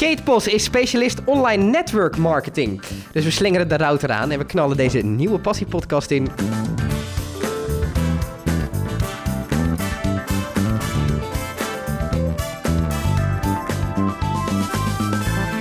Kate 0.00 0.22
Pos 0.22 0.46
is 0.46 0.64
specialist 0.64 1.24
online 1.24 1.62
network 1.62 2.16
marketing. 2.16 2.82
Dus 3.12 3.24
we 3.24 3.30
slingeren 3.30 3.68
de 3.68 3.76
router 3.76 4.10
aan 4.10 4.30
en 4.30 4.38
we 4.38 4.44
knallen 4.44 4.76
deze 4.76 4.98
nieuwe 4.98 5.38
passiepodcast 5.38 6.10
in. 6.10 6.28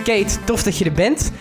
Kate, 0.03 0.43
tof 0.45 0.63
dat 0.63 0.77
je 0.77 0.85
er 0.85 0.91
bent. 0.91 1.31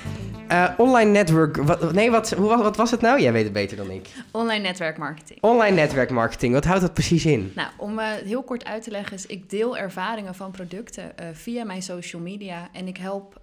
Uh, 0.53 0.69
online 0.77 1.11
network, 1.11 1.57
wat, 1.57 1.93
nee, 1.93 2.11
wat, 2.11 2.30
hoe, 2.30 2.57
wat 2.57 2.77
was 2.77 2.91
het 2.91 3.01
nou? 3.01 3.21
Jij 3.21 3.33
weet 3.33 3.45
het 3.45 3.53
beter 3.53 3.77
dan 3.77 3.91
ik. 3.91 4.09
Online 4.30 4.62
netwerkmarketing. 4.62 5.39
Online 5.43 5.77
netwerkmarketing, 5.77 6.53
wat 6.55 6.65
houdt 6.65 6.80
dat 6.80 6.93
precies 6.93 7.27
in? 7.27 7.53
Nou, 7.55 7.69
om 7.77 7.98
uh, 7.98 8.05
heel 8.25 8.43
kort 8.43 8.65
uit 8.65 8.83
te 8.83 8.91
leggen, 8.91 9.16
is 9.16 9.27
ik 9.27 9.51
deel 9.51 9.77
ervaringen 9.77 10.34
van 10.34 10.51
producten 10.51 11.03
uh, 11.21 11.27
via 11.33 11.65
mijn 11.65 11.83
social 11.83 12.23
media. 12.23 12.69
En 12.73 12.89
ik 12.89 12.97
help 12.97 13.41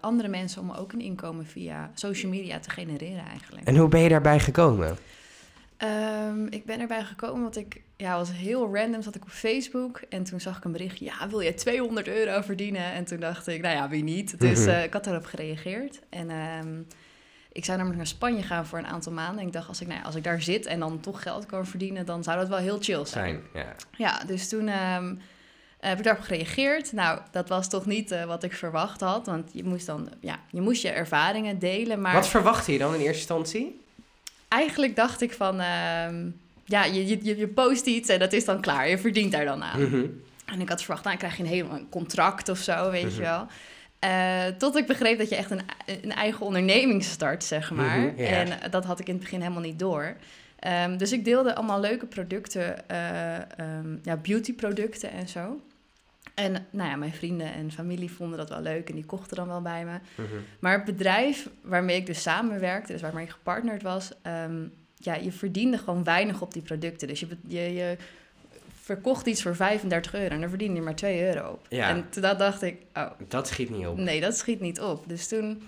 andere 0.00 0.28
mensen 0.28 0.62
om 0.62 0.70
ook 0.70 0.92
een 0.92 1.00
inkomen 1.00 1.46
via 1.46 1.90
social 1.94 2.30
media 2.30 2.58
te 2.58 2.70
genereren 2.70 3.24
eigenlijk. 3.30 3.66
En 3.66 3.76
hoe 3.76 3.88
ben 3.88 4.00
je 4.00 4.08
daarbij 4.08 4.40
gekomen? 4.40 4.96
Um, 5.82 6.46
ik 6.50 6.64
ben 6.64 6.80
erbij 6.80 7.04
gekomen 7.04 7.42
want 7.42 7.56
ik 7.56 7.82
ja, 7.96 8.16
was 8.16 8.32
heel 8.32 8.74
random. 8.76 9.02
Zat 9.02 9.14
ik 9.14 9.22
op 9.22 9.30
Facebook 9.30 10.00
en 10.08 10.24
toen 10.24 10.40
zag 10.40 10.56
ik 10.56 10.64
een 10.64 10.72
bericht. 10.72 10.98
Ja, 10.98 11.28
wil 11.28 11.40
je 11.40 11.54
200 11.54 12.08
euro 12.08 12.40
verdienen? 12.40 12.92
En 12.92 13.04
toen 13.04 13.20
dacht 13.20 13.46
ik, 13.46 13.62
nou 13.62 13.76
ja, 13.76 13.88
wie 13.88 14.02
niet? 14.02 14.40
Dus 14.40 14.66
uh, 14.66 14.84
ik 14.84 14.92
had 14.92 15.04
daarop 15.04 15.24
gereageerd. 15.24 16.00
En 16.08 16.30
um, 16.30 16.86
ik 17.52 17.64
zou 17.64 17.76
namelijk 17.76 18.02
naar 18.02 18.12
Spanje 18.12 18.42
gaan 18.42 18.66
voor 18.66 18.78
een 18.78 18.86
aantal 18.86 19.12
maanden. 19.12 19.40
En 19.40 19.46
ik 19.46 19.52
dacht, 19.52 19.68
als 19.68 19.80
ik, 19.80 19.86
nou 19.86 19.98
ja, 19.98 20.06
als 20.06 20.14
ik 20.14 20.24
daar 20.24 20.42
zit 20.42 20.66
en 20.66 20.80
dan 20.80 21.00
toch 21.00 21.22
geld 21.22 21.46
kan 21.46 21.66
verdienen, 21.66 22.06
dan 22.06 22.22
zou 22.22 22.38
dat 22.38 22.48
wel 22.48 22.58
heel 22.58 22.78
chill 22.80 23.04
zijn. 23.04 23.42
zijn 23.52 23.66
ja. 23.66 23.74
ja, 23.96 24.24
dus 24.24 24.48
toen 24.48 24.68
um, 24.68 25.20
heb 25.80 25.98
ik 25.98 26.04
daarop 26.04 26.24
gereageerd. 26.24 26.92
Nou, 26.92 27.20
dat 27.30 27.48
was 27.48 27.68
toch 27.68 27.86
niet 27.86 28.12
uh, 28.12 28.24
wat 28.24 28.42
ik 28.42 28.52
verwacht 28.52 29.00
had. 29.00 29.26
Want 29.26 29.50
je 29.52 29.64
moest 29.64 29.86
dan, 29.86 30.08
ja, 30.20 30.38
je 30.50 30.60
moest 30.60 30.82
je 30.82 30.90
ervaringen 30.90 31.58
delen. 31.58 32.00
Maar... 32.00 32.14
Wat 32.14 32.28
verwachtte 32.28 32.72
je 32.72 32.78
dan 32.78 32.94
in 32.94 33.00
eerste 33.00 33.18
instantie? 33.18 33.80
Eigenlijk 34.50 34.96
dacht 34.96 35.20
ik 35.20 35.32
van 35.32 35.56
ja, 36.64 36.84
je, 36.84 37.06
je, 37.06 37.36
je 37.36 37.48
post 37.48 37.86
iets 37.86 38.08
en 38.08 38.18
dat 38.18 38.32
is 38.32 38.44
dan 38.44 38.60
klaar. 38.60 38.88
Je 38.88 38.98
verdient 38.98 39.32
daar 39.32 39.44
dan 39.44 39.62
aan. 39.62 39.82
Mhm. 39.82 40.06
En 40.44 40.60
ik 40.60 40.68
had 40.68 40.82
verwacht, 40.82 41.04
nou, 41.04 41.18
dan 41.18 41.28
krijg 41.28 41.50
je 41.50 41.62
een 41.62 41.70
een 41.70 41.88
contract 41.88 42.48
of 42.48 42.58
zo, 42.58 42.90
weet 42.90 43.14
je 43.14 43.20
mhm. 43.20 43.30
wel. 43.30 43.46
Uh, 44.04 44.56
tot 44.58 44.76
ik 44.76 44.86
begreep 44.86 45.18
dat 45.18 45.28
je 45.28 45.36
echt 45.36 45.50
een, 45.50 45.60
een 46.02 46.12
eigen 46.12 46.46
onderneming 46.46 47.04
start, 47.04 47.44
zeg 47.44 47.70
maar. 47.70 47.98
Mm 47.98 48.18
En 48.18 48.70
dat 48.70 48.84
had 48.84 49.00
ik 49.00 49.06
in 49.06 49.14
het 49.14 49.22
begin 49.22 49.40
helemaal 49.40 49.62
niet 49.62 49.78
door. 49.78 50.16
Um, 50.84 50.96
dus 50.96 51.12
ik 51.12 51.24
deelde 51.24 51.54
allemaal 51.54 51.80
leuke 51.80 52.06
producten, 52.06 52.84
uh, 52.90 53.34
um, 53.78 54.00
ja, 54.02 54.16
beautyproducten 54.16 55.10
en 55.10 55.28
zo. 55.28 55.60
En 56.34 56.66
nou 56.70 56.90
ja, 56.90 56.96
mijn 56.96 57.12
vrienden 57.12 57.52
en 57.54 57.72
familie 57.72 58.10
vonden 58.10 58.38
dat 58.38 58.48
wel 58.48 58.60
leuk 58.60 58.88
en 58.88 58.94
die 58.94 59.04
kochten 59.04 59.36
dan 59.36 59.46
wel 59.46 59.62
bij 59.62 59.84
me. 59.84 59.98
Mhm. 60.14 60.36
Maar 60.58 60.72
het 60.72 60.84
bedrijf 60.84 61.48
waarmee 61.62 61.96
ik 61.96 62.06
dus 62.06 62.22
samenwerkte, 62.22 62.92
dus 62.92 63.02
waarmee 63.02 63.24
ik 63.24 63.30
gepartnerd 63.30 63.82
was, 63.82 64.12
um, 64.26 64.72
ja, 64.96 65.14
je 65.14 65.32
verdiende 65.32 65.78
gewoon 65.78 66.04
weinig 66.04 66.40
op 66.40 66.52
die 66.52 66.62
producten. 66.62 67.08
Dus 67.08 67.20
je, 67.20 67.26
je, 67.46 67.74
je 67.74 67.96
verkocht 68.82 69.26
iets 69.26 69.42
voor 69.42 69.56
35 69.56 70.14
euro 70.14 70.34
en 70.34 70.40
dan 70.40 70.48
verdiende 70.48 70.74
je 70.74 70.82
maar 70.82 70.94
2 70.94 71.26
euro 71.26 71.50
op. 71.50 71.66
Ja. 71.68 71.88
En 71.88 72.08
toen 72.10 72.22
dacht 72.22 72.62
ik, 72.62 72.76
oh. 72.94 73.10
Dat 73.28 73.48
schiet 73.48 73.70
niet 73.70 73.86
op. 73.86 73.96
Nee, 73.96 74.20
dat 74.20 74.36
schiet 74.36 74.60
niet 74.60 74.80
op. 74.80 75.08
Dus 75.08 75.28
toen 75.28 75.62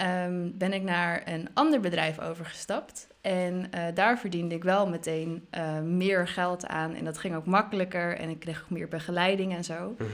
ehm, 0.00 0.50
ben 0.54 0.72
ik 0.72 0.82
naar 0.82 1.22
een 1.24 1.48
ander 1.54 1.80
bedrijf 1.80 2.20
overgestapt. 2.20 3.08
En 3.20 3.54
uh, 3.74 3.82
daar 3.94 4.18
verdiende 4.18 4.54
ik 4.54 4.64
wel 4.64 4.88
meteen 4.88 5.46
uh, 5.54 5.80
meer 5.80 6.28
geld 6.28 6.66
aan. 6.66 6.94
En 6.94 7.04
dat 7.04 7.18
ging 7.18 7.34
ook 7.34 7.46
makkelijker. 7.46 8.16
En 8.16 8.28
ik 8.28 8.40
kreeg 8.40 8.62
ook 8.62 8.70
meer 8.70 8.88
begeleiding 8.88 9.54
en 9.54 9.64
zo. 9.64 9.94
Mm 9.98 10.06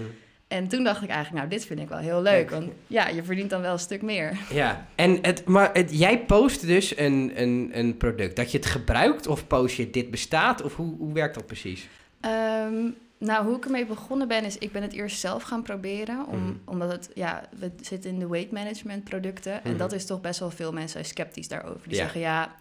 en 0.49 0.69
toen 0.69 0.85
dacht 0.85 1.03
ik 1.03 1.09
eigenlijk, 1.09 1.39
nou, 1.39 1.49
dit 1.49 1.67
vind 1.67 1.81
ik 1.81 1.89
wel 1.89 1.99
heel 1.99 2.23
leuk. 2.23 2.51
Want 2.51 2.73
ja, 2.87 3.09
je 3.09 3.23
verdient 3.25 3.51
dan 3.51 3.61
wel 3.61 3.73
een 3.73 3.79
stuk 3.79 4.03
meer. 4.03 4.39
Ja, 4.53 4.87
en 4.95 5.19
het, 5.23 5.45
maar 5.45 5.71
het, 5.73 5.99
jij 5.99 6.19
post 6.19 6.67
dus 6.67 6.99
een, 6.99 7.33
een, 7.35 7.71
een 7.73 7.97
product. 7.97 8.37
Dat 8.37 8.51
je 8.51 8.59
het 8.59 8.67
gebruikt 8.67 9.27
of 9.27 9.47
post 9.47 9.77
je 9.77 9.91
dit 9.91 10.11
bestaat? 10.11 10.63
Of 10.63 10.77
hoe, 10.77 10.97
hoe 10.99 11.13
werkt 11.13 11.35
dat 11.35 11.47
precies? 11.47 11.89
Um, 12.21 12.97
nou, 13.19 13.47
hoe 13.47 13.57
ik 13.57 13.65
ermee 13.65 13.87
begonnen 13.87 14.29
ben, 14.29 14.45
is 14.45 14.59
ik 14.59 14.73
ben 14.73 14.83
het 14.83 14.93
eerst 14.93 15.19
zelf 15.19 15.43
gaan 15.43 15.63
proberen. 15.63 16.27
Om, 16.27 16.43
mhm. 16.43 16.53
Omdat 16.65 16.93
het, 16.93 17.11
ja, 17.15 17.49
we 17.59 17.71
zitten 17.81 18.11
in 18.11 18.19
de 18.19 18.29
weight 18.29 18.51
management 18.51 19.05
producten. 19.05 19.65
En 19.65 19.71
mhm. 19.71 19.79
dat 19.79 19.93
is 19.93 20.07
toch 20.07 20.21
best 20.21 20.41
wel 20.41 20.51
veel 20.51 20.73
mensen 20.73 21.05
sceptisch 21.05 21.49
daarover. 21.49 21.89
Die 21.89 21.97
zeggen, 21.97 22.21
ja 22.21 22.57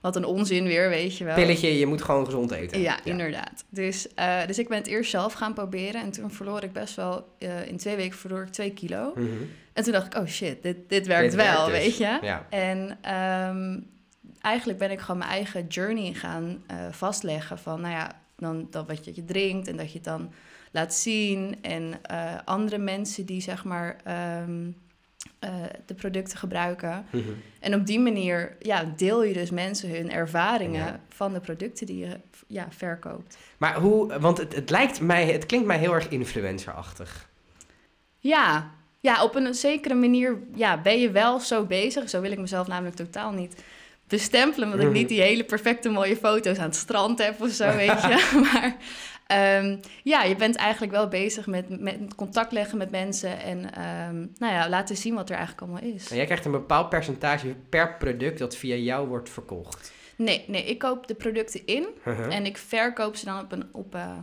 wat 0.00 0.16
een 0.16 0.24
onzin 0.24 0.64
weer, 0.64 0.88
weet 0.88 1.16
je 1.16 1.24
wel. 1.24 1.34
Pilletje, 1.34 1.78
je 1.78 1.86
moet 1.86 2.02
gewoon 2.02 2.24
gezond 2.24 2.50
eten. 2.50 2.80
Ja, 2.80 3.04
inderdaad. 3.04 3.64
Dus, 3.68 4.06
uh, 4.18 4.46
dus 4.46 4.58
ik 4.58 4.68
ben 4.68 4.78
het 4.78 4.86
eerst 4.86 5.10
zelf 5.10 5.32
gaan 5.32 5.54
proberen. 5.54 6.00
En 6.00 6.10
toen 6.10 6.30
verloor 6.30 6.62
ik 6.62 6.72
best 6.72 6.94
wel... 6.94 7.28
Uh, 7.38 7.66
in 7.66 7.76
twee 7.76 7.96
weken 7.96 8.18
verloor 8.18 8.42
ik 8.42 8.48
twee 8.48 8.72
kilo. 8.72 9.12
Mm 9.14 9.26
-hmm. 9.26 9.50
En 9.72 9.82
toen 9.84 9.92
dacht 9.92 10.06
ik, 10.06 10.20
oh 10.20 10.26
shit, 10.26 10.62
dit, 10.62 10.76
dit 10.88 11.06
werkt 11.06 11.30
dit 11.30 11.42
wel, 11.44 11.70
werkt 11.70 11.84
dus. 11.84 11.84
weet 11.84 11.96
je. 11.96 12.26
Ja. 12.26 12.46
En 12.50 12.98
um, 13.50 13.86
eigenlijk 14.40 14.78
ben 14.78 14.90
ik 14.90 15.00
gewoon 15.00 15.18
mijn 15.18 15.30
eigen 15.30 15.66
journey 15.66 16.12
gaan 16.12 16.62
uh, 16.70 16.76
vastleggen. 16.90 17.58
Van, 17.58 17.80
nou 17.80 17.94
ja, 17.94 18.20
dan, 18.38 18.66
dan 18.70 18.86
wat 18.86 19.04
je, 19.04 19.24
drinkt 19.24 19.68
en 19.68 19.76
dat 19.76 19.88
je 19.88 19.94
het 19.94 20.04
dan 20.04 20.32
laat 20.72 20.94
zien. 20.94 21.56
En 21.62 22.00
andere 22.44 22.78
mensen 22.78 23.26
die, 23.26 23.40
zeg 23.40 23.64
maar... 23.64 23.96
Um, 24.42 24.76
uh, 25.44 25.50
de 25.86 25.94
producten 25.94 26.38
gebruiken. 26.38 27.06
Mhm. 27.10 27.22
En 27.60 27.74
op 27.74 27.86
die 27.86 28.00
manier 28.00 28.56
ja, 28.58 28.92
deel 28.96 29.24
je 29.24 29.32
dus 29.32 29.50
mensen 29.50 29.90
hun 29.90 30.10
ervaringen 30.10 31.00
van 31.08 31.32
de 31.32 31.40
producten 31.40 31.86
die 31.86 31.98
je 31.98 32.20
ja, 32.46 32.66
verkoopt. 32.70 33.38
Maar 33.56 33.80
hoe, 33.80 34.18
want 34.18 34.38
het, 34.38 34.54
het 34.54 34.70
lijkt 34.70 35.00
mij, 35.00 35.26
het 35.26 35.46
klinkt 35.46 35.66
mij 35.66 35.78
heel 35.78 35.94
erg 35.94 36.08
influencerachtig. 36.08 37.28
Ja, 38.18 38.70
ja, 39.00 39.22
op 39.22 39.34
een 39.34 39.54
zekere 39.54 39.94
manier 39.94 40.38
ja, 40.54 40.80
ben 40.80 41.00
je 41.00 41.10
wel 41.10 41.40
zo 41.40 41.64
bezig. 41.64 42.08
Zo 42.08 42.20
wil 42.20 42.32
ik 42.32 42.38
mezelf 42.38 42.66
namelijk 42.66 42.96
totaal 42.96 43.32
niet 43.32 43.62
bestempelen, 44.08 44.72
omdat 44.72 44.86
ik 44.86 44.92
niet 44.92 45.08
die 45.08 45.20
hele 45.20 45.44
perfecte 45.44 45.88
mooie 45.88 46.16
foto's 46.16 46.58
aan 46.58 46.64
het 46.64 46.76
strand 46.76 47.18
heb 47.18 47.40
of 47.40 47.50
zo, 47.50 47.76
weet 47.76 48.02
je. 48.02 48.30
maar 48.52 48.76
Um, 49.32 49.80
ja, 50.02 50.22
je 50.22 50.36
bent 50.36 50.56
eigenlijk 50.56 50.92
wel 50.92 51.08
bezig 51.08 51.46
met, 51.46 51.80
met 51.80 52.14
contact 52.14 52.52
leggen 52.52 52.78
met 52.78 52.90
mensen 52.90 53.40
en 53.40 53.58
um, 53.58 54.32
nou 54.38 54.52
ja, 54.52 54.68
laten 54.68 54.96
zien 54.96 55.14
wat 55.14 55.30
er 55.30 55.36
eigenlijk 55.36 55.66
allemaal 55.66 55.94
is. 55.94 56.10
En 56.10 56.16
jij 56.16 56.24
krijgt 56.24 56.44
een 56.44 56.50
bepaald 56.50 56.88
percentage 56.88 57.54
per 57.68 57.96
product 57.96 58.38
dat 58.38 58.56
via 58.56 58.74
jou 58.74 59.08
wordt 59.08 59.30
verkocht. 59.30 59.92
Nee, 60.16 60.44
nee 60.46 60.64
ik 60.64 60.78
koop 60.78 61.06
de 61.06 61.14
producten 61.14 61.66
in 61.66 61.86
en 62.30 62.46
ik 62.46 62.56
verkoop 62.56 63.16
ze 63.16 63.24
dan 63.24 63.40
op 63.40 63.52
een, 63.52 63.68
op, 63.72 63.94
uh, 63.94 64.16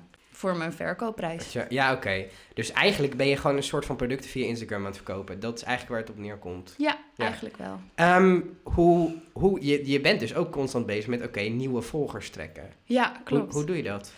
voor 0.45 0.57
mijn 0.57 0.73
verkoopprijs. 0.73 1.55
Ja, 1.69 1.93
oké. 1.93 2.25
Dus 2.53 2.71
eigenlijk 2.71 3.17
ben 3.17 3.27
je 3.27 3.37
gewoon 3.37 3.57
een 3.57 3.63
soort 3.63 3.85
van 3.85 3.95
producten 3.95 4.29
via 4.29 4.45
Instagram 4.45 4.79
aan 4.79 4.85
het 4.85 4.95
verkopen. 4.95 5.39
Dat 5.39 5.57
is 5.57 5.63
eigenlijk 5.63 5.95
waar 5.95 6.07
het 6.07 6.17
op 6.17 6.23
neerkomt. 6.23 6.75
Ja, 6.77 6.97
eigenlijk 7.17 7.57
wel. 7.57 7.79
Um, 8.17 8.57
hoe, 8.63 9.13
hoe, 9.33 9.65
je, 9.65 9.91
je 9.91 10.01
bent 10.01 10.19
dus 10.19 10.35
ook 10.35 10.51
constant 10.51 10.85
bezig 10.85 11.07
met, 11.07 11.23
oké, 11.23 11.39
nieuwe 11.39 11.81
volgers 11.81 12.29
trekken. 12.29 12.69
Ja, 12.83 13.21
klopt. 13.23 13.43
Hoe, 13.43 13.53
hoe 13.53 13.65
doe 13.65 13.77
je 13.77 13.83
dat? 13.83 14.13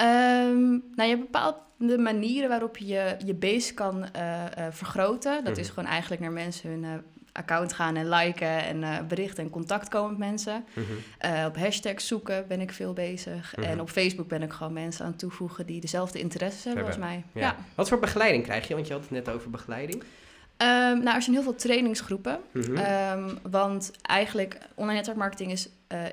Um, 0.00 0.84
nou, 0.94 1.08
je 1.08 1.16
hebt 1.16 1.30
bepaalde 1.30 1.98
manieren 1.98 2.48
waarop 2.48 2.76
je 2.76 3.16
je 3.24 3.34
base 3.34 3.74
kan 3.74 4.06
uh, 4.16 4.44
uh, 4.58 4.66
vergroten. 4.70 5.44
Dat 5.44 5.58
is 5.58 5.66
mhm. 5.66 5.74
gewoon 5.74 5.90
eigenlijk 5.90 6.22
naar 6.22 6.32
mensen 6.32 6.70
hun 6.70 6.82
uh, 6.82 6.90
account 7.38 7.72
gaan 7.72 7.96
en 7.96 8.08
liken 8.08 8.64
en 8.64 9.06
berichten 9.08 9.44
en 9.44 9.50
contact 9.50 9.88
komen 9.88 10.10
met 10.10 10.18
mensen. 10.18 10.64
Mhm. 10.72 11.46
op 11.46 11.56
hashtags 11.56 12.06
zoeken 12.06 12.44
ben 12.48 12.60
ik 12.60 12.72
veel 12.72 12.92
bezig. 12.92 13.56
Mhm. 13.56 13.66
En 13.66 13.80
op 13.80 13.90
Facebook 13.90 14.28
ben 14.28 14.42
ik 14.42 14.52
gewoon 14.52 14.72
mensen 14.72 15.04
aan 15.04 15.10
het 15.10 15.20
toevoegen 15.20 15.66
die 15.66 15.80
dezelfde 15.80 16.18
interesses 16.18 16.64
hebben 16.64 16.86
als 16.86 16.96
mij. 16.96 17.24
Ja. 17.32 17.56
Wat 17.74 17.88
voor 17.88 17.98
begeleiding 17.98 18.44
krijg 18.44 18.68
je? 18.68 18.74
Want 18.74 18.86
je 18.86 18.92
had 18.92 19.02
het 19.02 19.10
net 19.10 19.28
over 19.28 19.50
begeleiding. 19.50 20.02
Um, 20.02 21.02
nou, 21.02 21.16
er 21.16 21.22
zijn 21.22 21.34
heel 21.34 21.44
veel 21.44 21.54
trainingsgroepen. 21.54 22.38
Um, 22.52 23.38
want 23.50 23.92
eigenlijk, 24.02 24.58
online 24.74 24.96
netwerkmarketing 24.96 25.52
is... 25.52 25.68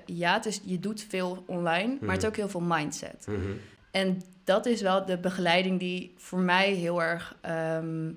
ja, 0.06 0.34
het 0.34 0.46
is, 0.46 0.62
je 0.64 0.80
doet 0.80 1.06
veel 1.10 1.44
online, 1.48 1.98
maar 2.02 2.14
het 2.14 2.22
is 2.24 2.30
ook 2.30 2.36
heel 2.36 2.50
veel 2.50 2.62
mindset. 2.62 3.28
En 3.92 4.22
dat 4.44 4.66
is 4.66 4.82
wel 4.82 5.06
de 5.06 5.18
begeleiding 5.18 5.80
die 5.80 6.14
voor 6.18 6.40
mij 6.40 6.72
heel 6.72 7.02
erg 7.02 7.36
ehm, 7.42 8.12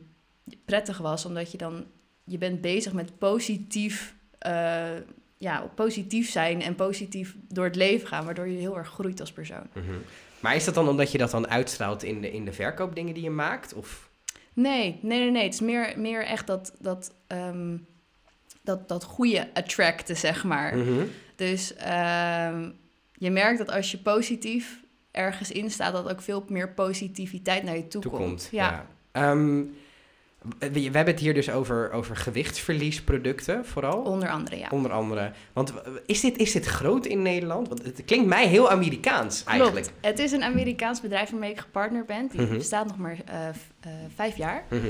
prettig 0.64 0.98
was, 0.98 1.24
omdat 1.24 1.52
je 1.52 1.58
dan 1.58 1.84
je 2.28 2.38
bent 2.38 2.60
bezig 2.60 2.92
met 2.92 3.18
positief, 3.18 4.14
uh, 4.46 4.88
ja, 5.38 5.70
positief 5.74 6.30
zijn 6.30 6.62
en 6.62 6.74
positief 6.74 7.36
door 7.48 7.64
het 7.64 7.76
leven 7.76 8.08
gaan, 8.08 8.24
waardoor 8.24 8.48
je 8.48 8.58
heel 8.58 8.76
erg 8.76 8.88
groeit 8.88 9.20
als 9.20 9.32
persoon. 9.32 9.66
Mhm. 9.72 9.86
Maar 10.40 10.54
is 10.54 10.64
dat 10.64 10.74
dan 10.74 10.88
omdat 10.88 11.12
je 11.12 11.18
dat 11.18 11.30
dan 11.30 11.48
uitstraalt 11.48 12.02
in 12.02 12.20
de, 12.20 12.30
in 12.32 12.44
de 12.44 12.52
verkoopdingen 12.52 13.14
die 13.14 13.22
je 13.22 13.30
maakt? 13.30 13.74
Of? 13.74 14.08
Nee, 14.52 14.98
nee, 15.02 15.18
nee, 15.18 15.30
nee. 15.30 15.44
Het 15.44 15.54
is 15.54 15.60
meer, 15.60 15.94
meer 15.96 16.24
echt 16.24 16.46
dat, 16.46 16.72
dat, 16.78 17.12
um, 17.28 17.86
dat, 18.62 18.88
dat 18.88 19.04
goede 19.04 19.48
attracten, 19.54 20.16
zeg 20.16 20.44
maar. 20.44 20.76
Mhm. 20.76 21.04
Dus 21.36 21.72
um, 21.72 22.74
je 23.12 23.30
merkt 23.30 23.58
dat 23.58 23.70
als 23.70 23.90
je 23.90 23.98
positief 23.98 24.80
ergens 25.10 25.50
in 25.50 25.70
staat, 25.70 25.92
dat 25.92 26.10
ook 26.10 26.20
veel 26.20 26.44
meer 26.48 26.72
positiviteit 26.72 27.62
naar 27.62 27.76
je 27.76 27.88
toe, 27.88 28.02
komt. 28.02 28.48
Ja. 28.50 28.86
Ehm, 29.12 29.62
we, 30.58 30.80
hebben 30.80 31.06
het 31.06 31.20
hier 31.20 31.34
dus 31.34 31.50
over, 31.50 31.92
over 31.92 32.16
gewichtsverliesproducten 32.16 33.66
vooral. 33.66 34.02
Onder 34.02 34.28
andere, 34.28 34.58
ja. 34.58 34.68
Onder 34.70 34.92
andere. 34.92 35.32
Want 35.52 35.72
is 36.06 36.20
dit, 36.20 36.36
is 36.36 36.52
dit 36.52 36.66
groot 36.66 37.06
in 37.06 37.22
Nederland? 37.22 37.68
Want 37.68 37.84
het 37.84 38.02
klinkt 38.04 38.26
mij 38.26 38.46
heel 38.46 38.70
Amerikaans 38.70 39.44
eigenlijk. 39.44 39.86
Klopt. 39.86 40.06
Het 40.06 40.18
is 40.18 40.32
een 40.32 40.42
Amerikaans 40.42 41.00
bedrijf 41.00 41.30
waarmee 41.30 41.50
ik 41.50 41.58
gepartnerd 41.58 42.06
ben. 42.06 42.28
Die 42.28 42.40
mhm. 42.40 42.56
bestaat 42.56 42.86
nog 42.86 42.96
maar 42.96 43.16
uh, 43.28 43.48
uh, 43.86 43.92
vijf 44.14 44.36
jaar. 44.36 44.64
Mhm. 44.70 44.86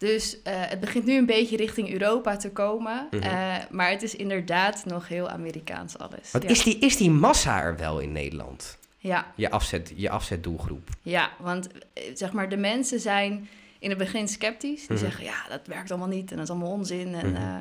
Dus 0.00 0.42
eh, 0.42 0.54
het 0.56 0.80
begint 0.80 1.04
nu 1.04 1.16
een 1.16 1.26
beetje 1.26 1.56
richting 1.56 1.92
Europa 1.92 2.36
te 2.36 2.50
komen. 2.50 3.06
Mhm. 3.10 3.22
eh, 3.22 3.56
maar 3.70 3.90
het 3.90 4.02
is 4.02 4.16
inderdaad 4.16 4.84
nog 4.84 5.08
heel 5.08 5.28
Amerikaans 5.28 5.98
alles. 5.98 6.30
Want 6.30 6.44
ja. 6.44 6.50
is, 6.50 6.62
die, 6.62 6.78
is 6.78 6.96
die 6.96 7.10
massa 7.10 7.62
er 7.62 7.76
wel 7.76 7.98
in 7.98 8.12
Nederland? 8.12 8.78
ja, 8.98 9.32
Je, 9.34 9.50
afzet, 9.50 9.92
je 9.96 10.10
afzetdoelgroep. 10.10 10.88
ja, 11.02 11.30
want 11.38 11.68
eh, 11.92 12.02
zeg 12.14 12.32
maar, 12.32 12.48
de 12.48 12.56
mensen 12.56 13.00
zijn 13.00 13.48
in 13.80 13.88
het 13.88 13.98
begin 13.98 14.28
sceptisch. 14.28 14.80
Die 14.86 14.96
Mhm. 14.96 15.04
zeggen, 15.06 15.24
ja, 15.24 15.44
dat 15.48 15.66
werkt 15.66 15.90
allemaal 15.90 16.08
niet 16.08 16.30
en 16.30 16.36
dat 16.36 16.44
is 16.44 16.50
allemaal 16.50 16.70
onzin. 16.70 17.14
En, 17.14 17.36
eh, 17.36 17.56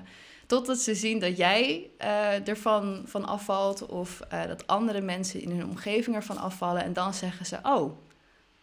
totdat 0.47 0.77
ze 0.79 0.95
zien 0.95 1.19
dat 1.19 1.37
jij 1.37 1.89
eh, 1.97 2.47
ervan 2.47 3.01
van 3.05 3.25
afvalt 3.25 3.85
of 3.85 4.19
eh, 4.29 4.45
dat 4.47 4.67
andere 4.67 5.01
mensen 5.01 5.41
in 5.41 5.51
hun 5.51 5.65
omgeving 5.65 6.15
ervan 6.15 6.37
afvallen. 6.37 6.83
En 6.83 6.93
dan 6.93 7.13
zeggen 7.13 7.45
ze, 7.45 7.57
oh, 7.63 7.97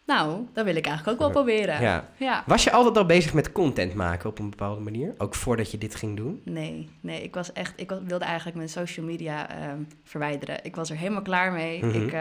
nou, 0.05 0.45
dat 0.53 0.65
wil 0.65 0.75
ik 0.75 0.85
eigenlijk 0.85 1.21
ook 1.21 1.33
wel 1.33 1.43
proberen. 1.43 1.81
Ja. 1.81 2.09
ja. 2.17 2.43
Was 2.45 2.63
je 2.63 2.71
altijd 2.71 2.97
al 2.97 3.05
bezig 3.05 3.33
met 3.33 3.51
content 3.51 3.93
maken 3.93 4.29
op 4.29 4.39
een 4.39 4.49
bepaalde 4.49 4.81
manier? 4.81 5.13
Ook 5.17 5.35
voordat 5.35 5.71
je 5.71 5.77
dit 5.77 5.95
ging 5.95 6.17
doen? 6.17 6.41
Nee, 6.45 6.89
nee, 7.01 7.23
ik 7.23 7.33
was 7.35 7.53
echt, 7.53 7.73
ik 7.75 7.89
wilde 8.05 8.25
eigenlijk 8.25 8.57
mijn 8.57 8.69
social 8.69 9.05
media 9.05 9.49
ehm, 9.49 9.81
verwijderen. 10.03 10.59
Ik 10.63 10.75
was 10.75 10.89
er 10.89 10.97
helemaal 10.97 11.21
klaar 11.21 11.51
mee. 11.51 11.85
Mhm. 11.85 12.01
Ik, 12.05 12.13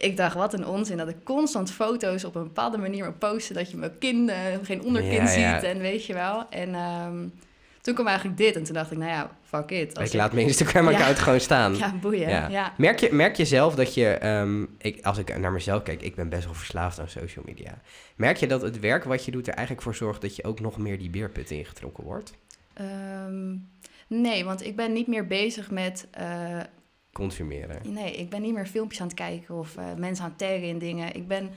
ik 0.00 0.16
dacht, 0.16 0.34
wat 0.34 0.52
een 0.52 0.66
onzin 0.66 0.96
dat 0.96 1.08
ik 1.08 1.24
constant 1.24 1.70
foto's 1.72 2.24
op 2.24 2.34
een 2.34 2.42
bepaalde 2.42 2.78
manier 2.78 3.04
moet 3.04 3.18
posten, 3.18 3.54
dat 3.54 3.70
je 3.70 3.76
mijn 3.76 3.98
kin, 3.98 4.28
eh, 4.28 4.36
geen 4.62 4.82
onderkin 4.82 5.12
Ja, 5.12 5.32
ja. 5.32 5.54
ziet 5.60 5.68
en 5.68 5.78
weet 5.78 6.06
je 6.06 6.14
wel. 6.14 6.46
En 6.50 6.74
ehm, 6.74 7.26
toen 7.80 7.94
kwam 7.94 8.06
eigenlijk 8.06 8.38
dit 8.38 8.56
en 8.56 8.62
toen 8.64 8.74
dacht 8.74 8.90
ik, 8.90 8.98
nou 8.98 9.10
ja, 9.10 9.30
fuck 9.44 9.70
it. 9.70 9.98
Als 9.98 10.08
Ik 10.08 10.14
laat 10.14 10.32
mijn 10.32 10.46
Instagram-account 10.46 11.16
Ja. 11.16 11.22
gewoon 11.22 11.40
staan. 11.40 11.76
Ja, 11.78 11.94
boeien. 12.00 12.28
Ja. 12.28 12.48
Ja. 12.48 12.72
Merk, 12.76 12.98
je, 13.00 13.08
merk 13.12 13.36
je 13.36 13.44
zelf 13.44 13.74
dat 13.74 13.94
je, 13.94 14.06
ehm, 14.08 14.62
ik, 14.78 15.04
als 15.04 15.18
ik 15.18 15.38
naar 15.38 15.52
mezelf 15.52 15.82
kijk, 15.82 16.02
ik 16.02 16.14
ben 16.14 16.28
best 16.28 16.44
wel 16.44 16.54
verslaafd 16.54 17.00
aan 17.00 17.08
social 17.08 17.44
media. 17.46 17.78
Merk 18.16 18.36
je 18.36 18.46
dat 18.46 18.62
het 18.62 18.80
werk 18.80 19.04
wat 19.04 19.24
je 19.24 19.30
doet 19.30 19.46
er 19.48 19.54
eigenlijk 19.54 19.82
voor 19.86 19.94
zorgt 19.94 20.20
dat 20.20 20.36
je 20.36 20.44
ook 20.44 20.60
nog 20.60 20.78
meer 20.78 20.98
die 20.98 21.10
beerput 21.10 21.50
ingetrokken 21.50 22.04
wordt? 22.04 22.32
Ehm, 22.74 23.54
nee, 24.06 24.44
want 24.44 24.64
ik 24.66 24.76
ben 24.76 24.92
niet 24.92 25.06
meer 25.06 25.26
bezig 25.26 25.70
met... 25.70 26.06
eh, 26.10 26.58
Consumeren. 27.12 27.92
Nee, 27.92 28.12
ik 28.16 28.30
ben 28.30 28.42
niet 28.42 28.54
meer 28.54 28.66
filmpjes 28.66 29.00
aan 29.00 29.06
het 29.06 29.16
kijken 29.16 29.54
of 29.54 29.76
eh, 29.76 29.94
mensen 29.94 30.24
aan 30.24 30.30
het 30.30 30.38
taggen 30.38 30.62
in 30.62 30.78
dingen. 30.78 31.14
Ik 31.14 31.28
ben 31.28 31.50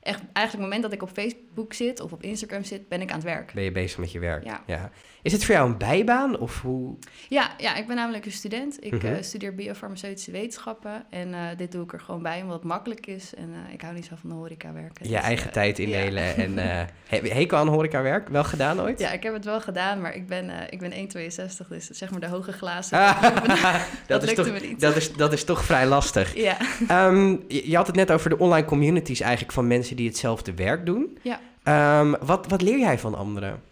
echt, 0.00 0.22
eigenlijk 0.32 0.52
het 0.52 0.60
moment 0.60 0.82
dat 0.82 0.92
ik 0.92 1.02
op 1.02 1.10
Facebook 1.10 1.49
zit 1.68 2.00
of 2.00 2.12
op 2.12 2.22
Instagram 2.22 2.64
zit, 2.64 2.88
ben 2.88 3.00
ik 3.00 3.08
aan 3.08 3.14
het 3.14 3.24
werk. 3.24 3.52
Ben 3.54 3.62
je 3.62 3.72
bezig 3.72 3.98
met 3.98 4.12
je 4.12 4.18
werk? 4.18 4.44
Ja. 4.66 4.90
Is 5.22 5.32
het 5.32 5.44
voor 5.44 5.54
jou 5.54 5.70
een 5.70 5.78
bijbaan 5.78 6.38
of 6.38 6.62
hoe? 6.62 6.96
Ja, 7.28 7.50
ja 7.58 7.76
ik 7.76 7.86
ben 7.86 7.96
namelijk 7.96 8.24
een 8.24 8.32
student. 8.32 8.84
Ik 8.84 9.02
eh, 9.04 9.12
studeer 9.20 9.54
biofarmaceutische 9.54 10.30
wetenschappen 10.30 11.04
en 11.10 11.34
eh, 11.34 11.40
dit 11.56 11.72
doe 11.72 11.84
ik 11.84 11.92
er 11.92 12.00
gewoon 12.00 12.22
bij 12.22 12.42
omdat 12.42 12.56
het 12.56 12.64
makkelijk 12.64 13.06
is. 13.06 13.34
En 13.34 13.52
eh, 13.66 13.72
ik 13.74 13.80
hou 13.80 13.94
niet 13.94 14.04
zo 14.04 14.14
van 14.20 14.30
de 14.30 14.36
horeca 14.36 14.72
werken. 14.72 15.08
Je 15.08 15.10
Dus, 15.14 15.20
eigen 15.20 15.52
tijd 15.52 15.76
ja. 15.76 15.84
indelen 15.84 16.36
en 16.58 16.58
heb 17.06 17.24
je 17.24 17.32
hekel 17.32 17.58
aan 17.58 17.68
horecawerk? 17.68 18.28
Wel 18.28 18.44
gedaan 18.44 18.80
ooit? 18.80 18.98
Ja, 18.98 19.10
ik 19.10 19.22
heb 19.22 19.32
het 19.32 19.44
wel 19.44 19.60
gedaan, 19.60 20.00
maar 20.00 20.14
ik 20.14 20.26
ben, 20.26 20.50
ik 20.70 20.78
ben 20.78 20.92
1,62, 20.92 21.68
dus 21.68 21.86
zeg 21.86 22.10
maar 22.10 22.20
de 22.20 22.26
hoge 22.26 22.52
glazen. 22.52 22.98
Ah, 23.50 23.82
dat, 24.06 24.22
is 24.22 24.34
toch, 24.34 24.60
dat, 24.78 24.96
is, 24.96 25.12
dat 25.12 25.32
is 25.32 25.44
toch 25.44 25.64
vrij 25.64 25.86
lastig. 25.86 26.36
Ja, 26.36 26.56
Ehm, 26.88 27.36
je, 27.48 27.70
je 27.70 27.76
had 27.76 27.86
het 27.86 27.96
net 27.96 28.10
over 28.10 28.30
de 28.30 28.38
online 28.38 28.66
communities 28.66 29.20
eigenlijk 29.20 29.52
van 29.52 29.66
mensen 29.66 29.96
die 29.96 30.08
hetzelfde 30.08 30.54
werk 30.54 30.86
doen. 30.86 31.18
Ja. 31.22 31.40
Ehm, 31.70 32.14
wat, 32.20 32.46
wat 32.46 32.62
leer 32.62 32.78
jij 32.78 32.98
van 32.98 33.14
anderen? 33.14 33.62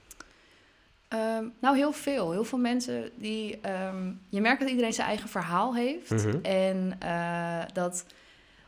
Ehm, 1.09 1.45
nou 1.61 1.77
heel 1.77 1.93
veel. 1.93 2.31
Heel 2.31 2.45
veel 2.45 2.59
mensen 2.59 3.11
die... 3.17 3.59
ehm, 3.61 4.11
je 4.29 4.41
merkt 4.41 4.61
dat 4.61 4.69
iedereen 4.69 4.93
zijn 4.93 5.09
eigen 5.09 5.29
verhaal 5.29 5.75
heeft. 5.75 6.11
Mhm. 6.11 6.37
En 6.43 6.97
eh, 6.99 7.63
dat 7.73 8.05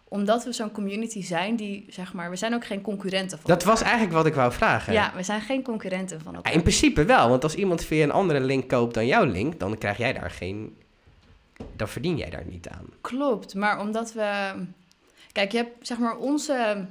omdat 0.09 0.45
we 0.45 0.53
zo'n 0.53 0.71
community 0.73 1.23
zijn 1.23 1.57
die, 1.57 1.87
zeg 1.89 2.13
maar, 2.13 2.31
we 2.31 2.37
zijn 2.37 2.55
ook 2.55 2.65
geen 2.67 2.81
concurrenten 2.81 3.39
van 3.39 3.51
Dat 3.51 3.65
was 3.65 3.83
eigenlijk 3.83 4.13
wat 4.13 4.27
ik 4.27 4.35
wou 4.35 4.53
vragen. 4.53 4.93
Ja, 4.93 5.13
we 5.17 5.23
zijn 5.23 5.41
geen 5.41 5.63
concurrenten 5.63 6.21
van 6.21 6.31
Ja, 6.33 6.37
elkaar. 6.37 6.53
in 6.53 6.63
principe 6.63 7.05
wel, 7.05 7.29
want 7.29 7.43
als 7.43 7.55
iemand 7.55 7.85
via 7.85 8.03
een 8.03 8.11
andere 8.11 8.41
link 8.41 8.69
koopt 8.69 8.95
dan 8.95 9.07
jouw 9.07 9.25
link, 9.25 9.61
dan 9.61 9.79
krijg 9.79 9.97
jij 9.97 10.13
daar 10.13 10.31
geen. 10.31 10.77
Dan 11.77 11.89
verdien 11.89 12.17
jij 12.17 12.31
daar 12.31 12.45
niet 12.47 12.69
aan. 12.69 12.87
Klopt, 13.01 13.55
maar 13.55 13.81
omdat 13.81 14.13
we... 14.13 14.53
Kijk, 15.33 15.53
je 15.53 15.57
hebt, 15.59 15.87
zeg 15.87 15.99
maar, 15.99 16.17
onze, 16.17 16.87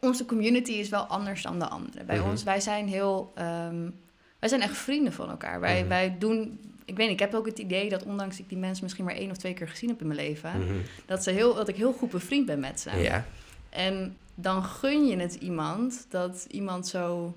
onze 0.00 0.24
community 0.24 0.72
is 0.72 0.88
wel 0.88 1.02
anders 1.04 1.42
dan 1.42 1.58
de 1.58 1.68
andere. 1.68 2.04
Bij 2.04 2.18
Mhm. 2.18 2.28
ons, 2.28 2.42
wij 2.42 2.60
zijn 2.60 2.88
heel... 2.88 3.32
ehm, 3.34 3.90
wij 4.38 4.48
zijn 4.48 4.60
echt 4.60 4.76
vrienden 4.76 5.12
van 5.12 5.30
elkaar. 5.30 5.60
Wij, 5.60 5.78
Mhm. 5.80 5.88
wij 5.88 6.16
doen... 6.18 6.58
Ik 6.84 6.96
weet 6.96 7.08
niet, 7.08 7.20
ik 7.20 7.26
heb 7.26 7.34
ook 7.34 7.46
het 7.46 7.58
idee 7.58 7.88
dat 7.88 8.02
ondanks 8.02 8.38
ik 8.38 8.48
die 8.48 8.58
mensen 8.58 8.82
misschien 8.84 9.04
maar 9.04 9.14
één 9.14 9.30
of 9.30 9.36
twee 9.36 9.54
keer 9.54 9.68
gezien 9.68 9.88
heb 9.88 10.00
in 10.00 10.06
mijn 10.06 10.18
leven... 10.20 10.58
Mhm. 10.58 10.74
dat, 11.06 11.22
ze 11.22 11.30
heel, 11.30 11.54
dat 11.54 11.68
ik 11.68 11.76
heel 11.76 11.92
goed 11.92 12.10
bevriend 12.10 12.46
ben 12.46 12.60
met 12.60 12.80
ze. 12.80 12.90
Ja. 12.96 13.24
En 13.70 14.16
dan 14.34 14.64
gun 14.64 15.06
je 15.06 15.16
het 15.16 15.34
iemand 15.34 16.06
dat 16.08 16.46
iemand 16.50 16.86
zo 16.88 17.34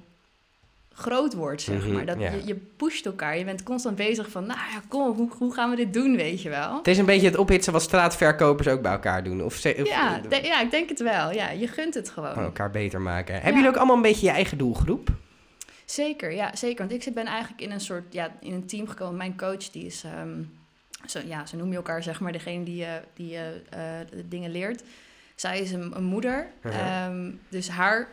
groot 0.93 1.33
wordt, 1.33 1.61
zeg 1.61 1.83
Mhm, 1.85 1.93
maar. 1.93 2.05
Dat 2.05 2.19
ja. 2.19 2.31
je, 2.31 2.41
je 2.45 2.55
pusht 2.55 3.05
elkaar. 3.05 3.37
Je 3.37 3.43
bent 3.45 3.63
constant 3.63 3.95
bezig 3.95 4.29
van, 4.29 4.45
nou 4.45 4.59
ja, 4.59 4.81
kom, 4.87 5.15
hoe, 5.15 5.29
hoe 5.37 5.53
gaan 5.53 5.69
we 5.69 5.75
dit 5.75 5.93
doen, 5.93 6.15
weet 6.15 6.41
je 6.41 6.49
wel? 6.49 6.77
Het 6.77 6.87
is 6.87 6.97
een 6.97 7.05
beetje 7.05 7.27
het 7.27 7.37
ophitsen 7.37 7.73
wat 7.73 7.81
straatverkopers 7.81 8.67
ook 8.67 8.81
bij 8.81 8.91
elkaar 8.91 9.23
doen. 9.23 9.43
Of, 9.43 9.53
ze, 9.55 9.75
of 9.81 9.87
Ja, 9.87 10.19
de- 10.19 10.41
ja, 10.43 10.61
ik 10.61 10.71
denk 10.71 10.89
het 10.89 10.99
wel. 10.99 11.31
Ja, 11.31 11.49
je 11.49 11.67
gunt 11.67 11.93
het 11.93 12.09
gewoon. 12.09 12.35
elkaar 12.35 12.71
beter 12.71 13.01
maken. 13.01 13.33
Hebben 13.33 13.53
jullie 13.53 13.69
ook 13.69 13.75
allemaal 13.75 13.95
een 13.95 14.01
beetje 14.01 14.25
je 14.25 14.31
eigen 14.31 14.57
doelgroep? 14.57 15.09
Zeker, 15.85 16.31
ja, 16.31 16.55
zeker. 16.55 16.87
Want 16.87 17.05
ik 17.07 17.13
ben 17.13 17.25
eigenlijk 17.25 17.61
in 17.61 17.71
een 17.71 17.79
soort, 17.81 18.03
ja, 18.13 18.31
in 18.39 18.53
een 18.53 18.65
team 18.67 18.87
gekomen. 18.87 19.17
Mijn 19.17 19.37
coach, 19.37 19.69
die 19.69 19.85
is, 19.85 20.03
ehm, 20.03 20.41
zo, 21.05 21.19
ja, 21.25 21.45
zo 21.45 21.57
noem 21.57 21.69
je 21.69 21.75
elkaar, 21.75 22.03
zeg 22.03 22.19
maar, 22.19 22.31
degene 22.31 22.63
die, 22.63 22.85
eh, 22.85 22.91
die 23.13 23.35
eh, 23.35 23.99
eh, 23.99 24.07
dingen 24.25 24.51
leert. 24.51 24.83
Zij 25.35 25.59
is 25.59 25.71
een, 25.71 25.91
een 25.95 26.03
moeder, 26.03 26.47
Mhm. 26.63 26.73
Ehm, 26.75 27.31
dus 27.49 27.69
haar 27.69 28.07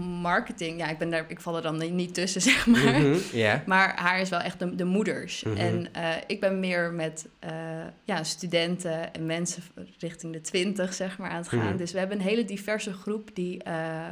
marketing, 0.00 0.78
ja, 0.78 0.88
ik, 0.88 0.98
ben 0.98 1.10
daar, 1.10 1.24
ik 1.28 1.40
val 1.40 1.56
er 1.56 1.62
dan 1.62 1.94
niet 1.96 2.14
tussen, 2.14 2.40
zeg 2.52 2.66
maar. 2.66 3.02
Ja. 3.32 3.62
Maar 3.66 3.96
haar 4.00 4.20
is 4.20 4.28
wel 4.28 4.40
echt 4.40 4.58
de, 4.58 4.74
de 4.74 4.84
moeders. 4.84 5.42
Mhm. 5.42 5.56
En 5.56 5.88
eh, 5.94 6.10
ik 6.26 6.40
ben 6.40 6.60
meer 6.60 6.92
met 6.92 7.28
eh, 7.38 7.50
ja, 8.04 8.24
studenten 8.24 9.14
en 9.14 9.26
mensen 9.26 9.62
richting 9.98 10.32
de 10.32 10.40
twintig, 10.40 10.94
zeg 10.94 11.18
maar, 11.18 11.30
aan 11.30 11.36
het 11.36 11.48
gaan. 11.48 11.58
Mhm. 11.68 11.76
Dus 11.76 11.92
we 11.92 11.98
hebben 11.98 12.16
een 12.18 12.24
hele 12.24 12.44
diverse 12.44 12.92
groep 12.92 13.30
die 13.34 13.62
eh, 13.62 14.08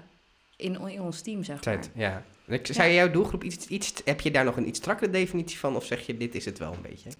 in, 0.56 0.88
in 0.88 1.00
ons 1.00 1.20
team, 1.23 1.44
zeg 1.44 1.55
maar. 1.55 1.64
Tijd, 1.64 1.90
ja. 1.94 2.23
Ik- 2.46 2.67
Zei 2.70 2.94
jouw 2.94 3.11
doelgroep 3.11 3.44
iets, 3.44 3.67
iets, 3.67 3.93
heb 4.05 4.20
je 4.20 4.31
daar 4.31 4.44
nog 4.44 4.56
een 4.56 4.69
iets 4.69 4.79
strakkere 4.79 5.11
definitie 5.11 5.58
van? 5.58 5.76
Of 5.76 5.84
zeg 5.84 6.06
je, 6.06 6.17
dit 6.17 6.34
is 6.34 6.44
het 6.44 6.58
wel 6.58 6.73
een 6.73 6.82
beetje? 6.82 7.11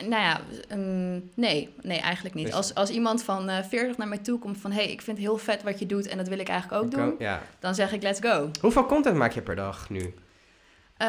Nou 0.00 0.22
ja, 0.22 0.40
ehm, 0.68 1.20
nee, 1.34 1.74
nee, 1.82 2.00
eigenlijk 2.00 2.34
niet. 2.34 2.44
Dus- 2.46 2.54
Als, 2.54 2.74
als 2.74 2.90
iemand 2.90 3.22
van 3.22 3.48
eh 3.48 3.64
40 3.68 3.96
naar 3.96 4.08
mij 4.08 4.18
toe 4.18 4.38
komt 4.38 4.58
van... 4.58 4.70
hé, 4.72 4.82
hey, 4.82 4.92
ik 4.92 5.02
vind 5.02 5.16
het 5.16 5.26
heel 5.26 5.38
vet 5.38 5.62
wat 5.62 5.78
je 5.78 5.86
doet 5.86 6.06
en 6.08 6.16
dat 6.16 6.28
wil 6.28 6.38
ik 6.38 6.48
eigenlijk 6.48 6.82
ook 6.82 6.90
doen... 6.90 7.14
Ja. 7.18 7.42
dan 7.60 7.74
zeg 7.74 7.92
ik 7.92 8.02
let's 8.02 8.20
go. 8.20 8.50
Hoeveel 8.60 8.86
content 8.86 9.16
maak 9.16 9.32
je 9.32 9.42
per 9.42 9.56
dag 9.56 9.90
nu? 9.90 10.14
Eh, 10.96 11.08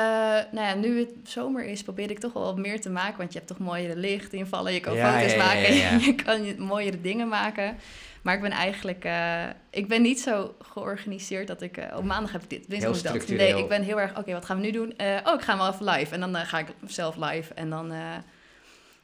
nou 0.52 0.68
ja, 0.68 0.74
nu 0.74 1.00
het 1.00 1.10
zomer 1.24 1.66
is, 1.66 1.84
probeer 1.84 2.10
ik 2.12 2.20
toch 2.20 2.34
wel 2.34 2.44
wat 2.44 2.58
meer 2.58 2.82
te 2.82 2.90
maken. 2.90 3.18
Want 3.18 3.32
je 3.34 3.38
hebt 3.38 3.50
toch 3.52 3.60
mooiere 3.60 3.96
lichtinvallen, 3.96 4.74
je 4.74 4.80
kan 4.80 4.96
Ja, 4.96 5.14
foto's 5.14 5.32
ja, 5.34 5.38
ja, 5.38 5.46
maken, 5.46 6.00
je 6.06 6.16
kan 6.16 6.66
mooiere 6.66 7.02
dingen 7.02 7.28
maken. 7.28 7.76
Maar 8.22 8.36
ik 8.36 8.42
ben 8.42 8.52
eigenlijk, 8.52 9.06
eh, 9.06 9.44
ik 9.70 9.88
ben 9.88 10.02
niet 10.02 10.20
zo 10.22 10.56
georganiseerd 10.62 11.48
dat 11.48 11.62
ik 11.62 11.82
op 11.96 12.04
maandag 12.04 12.32
heb 12.32 12.44
ik 12.44 12.50
dit, 12.50 12.70
dinsdag 12.70 12.92
dat. 12.92 13.06
structureel. 13.06 13.54
Nee, 13.54 13.64
ik 13.64 13.70
ben 13.70 13.82
heel 13.82 14.00
erg, 14.00 14.18
oké, 14.18 14.34
wat 14.34 14.46
gaan 14.46 14.58
we 14.58 14.64
nu 14.64 14.72
doen? 14.72 14.94
Oh, 15.24 15.34
ik 15.34 15.42
ga 15.42 15.58
wel 15.58 15.68
even 15.72 15.86
live. 15.86 16.14
En 16.14 16.20
dan 16.20 16.36
ga 16.36 16.60
ik 16.60 16.68
zelf 16.86 17.16
live. 17.16 17.54
En 17.54 17.70
dan, 17.70 17.94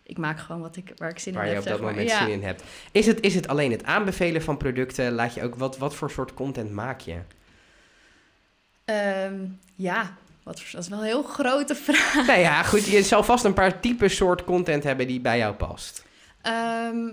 ik 0.09 0.17
maak 0.17 0.39
gewoon 0.39 0.61
wat 0.61 0.75
ik, 0.75 0.91
waar 0.97 1.09
ik 1.09 1.19
zin 1.19 1.33
Waar 1.33 1.43
in 1.43 1.49
je 1.49 1.55
heb, 1.55 1.63
op 1.63 1.69
dat 1.69 1.77
zeg 1.77 1.85
maar. 1.85 1.95
moment 1.95 2.11
ja. 2.11 2.25
zin 2.25 2.33
in 2.33 2.43
hebt. 2.43 2.63
Is 2.91 3.05
het, 3.05 3.19
is 3.21 3.35
het 3.35 3.47
alleen 3.47 3.71
het 3.71 3.83
aanbevelen 3.83 4.41
van 4.41 4.57
producten? 4.57 5.11
Laat 5.11 5.33
je 5.33 5.43
ook, 5.43 5.55
wat, 5.55 5.77
wat 5.77 5.95
voor 5.95 6.11
soort 6.11 6.33
content 6.33 6.71
maak 6.71 6.99
je? 6.99 7.17
Ehm, 8.85 9.45
ja, 9.75 10.13
wat, 10.43 10.61
voor- 10.61 10.71
dat 10.71 10.81
is 10.83 10.89
wel 10.89 10.99
een 10.99 11.05
heel 11.05 11.23
grote 11.23 11.75
vraag. 11.85 12.27
nou 12.27 12.39
ja, 12.39 12.63
goed. 12.63 12.85
Je 12.85 13.03
zal 13.03 13.23
vast 13.23 13.43
een 13.43 13.53
paar 13.53 13.79
typen 13.79 14.09
soort 14.09 14.43
content 14.43 14.83
hebben 14.83 15.07
die 15.07 15.19
bij 15.19 15.37
jou 15.37 15.55
past. 15.55 16.03
Ehm, 16.41 17.07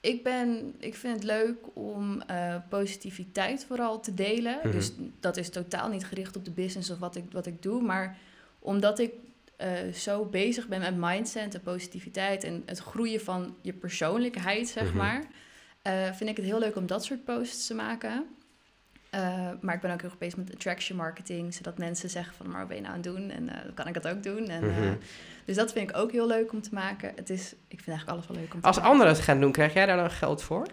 ik, 0.00 0.22
ben, 0.22 0.74
ik 0.78 0.94
vind 0.94 1.14
het 1.14 1.24
leuk 1.24 1.56
om 1.72 2.22
eh, 2.26 2.54
positiviteit 2.68 3.64
vooral 3.68 4.00
te 4.00 4.14
delen. 4.14 4.58
Mhm. 4.62 4.70
Dus 4.70 4.92
dat 5.20 5.36
is 5.36 5.50
totaal 5.50 5.88
niet 5.88 6.04
gericht 6.06 6.36
op 6.36 6.44
de 6.44 6.50
business 6.50 6.90
of 6.90 6.98
wat 6.98 7.16
ik, 7.16 7.24
wat 7.32 7.46
ik 7.46 7.62
doe. 7.62 7.82
Maar 7.82 8.16
omdat 8.58 8.98
ik 8.98 9.10
eh, 9.60 9.92
zo 9.94 10.24
bezig 10.24 10.68
ben 10.68 10.80
met 10.80 10.96
mindset 10.96 11.54
en 11.54 11.60
positiviteit... 11.60 12.44
en 12.44 12.62
het 12.66 12.78
groeien 12.78 13.20
van 13.20 13.56
je 13.62 13.72
persoonlijkheid, 13.72 14.68
zeg 14.68 14.84
Mhm. 14.88 14.96
maar... 14.96 15.22
eh, 15.82 16.12
vind 16.12 16.30
ik 16.30 16.36
het 16.36 16.44
heel 16.46 16.58
leuk 16.58 16.76
om 16.76 16.86
dat 16.86 17.04
soort 17.04 17.24
posts 17.24 17.66
te 17.66 17.74
maken. 17.74 18.26
Eh, 19.10 19.48
maar 19.60 19.74
ik 19.74 19.80
ben 19.80 19.92
ook 19.92 20.00
heel 20.00 20.10
erg 20.10 20.18
bezig 20.18 20.38
met 20.38 20.54
attraction 20.54 20.96
marketing... 20.96 21.54
zodat 21.54 21.78
mensen 21.78 22.10
zeggen 22.10 22.34
van, 22.34 22.48
maar 22.50 22.58
wat 22.58 22.68
ben 22.68 22.76
je 22.76 22.82
nou 22.82 22.94
aan 22.94 23.00
het 23.02 23.10
doen? 23.14 23.30
En 23.30 23.46
dan 23.46 23.74
kan 23.74 23.86
ik 23.86 23.94
dat 23.94 24.08
ook 24.08 24.22
doen. 24.22 24.48
En, 24.48 24.64
Mhm. 24.66 24.94
dus 25.44 25.56
dat 25.56 25.72
vind 25.72 25.90
ik 25.90 25.96
ook 25.96 26.12
heel 26.12 26.26
leuk 26.26 26.52
om 26.52 26.62
te 26.62 26.74
maken. 26.74 27.12
Het 27.16 27.30
is, 27.30 27.52
ik 27.52 27.80
vind 27.80 27.88
eigenlijk 27.88 28.08
alles 28.18 28.26
wel 28.26 28.36
leuk 28.36 28.54
om 28.54 28.60
te 28.60 28.66
Als 28.66 28.76
maken. 28.76 28.90
anderen 28.92 29.12
het 29.12 29.22
gaan 29.22 29.40
doen, 29.40 29.52
krijg 29.52 29.72
jij 29.74 29.86
daar 29.86 29.96
dan 29.96 30.10
geld 30.10 30.42
voor? 30.42 30.66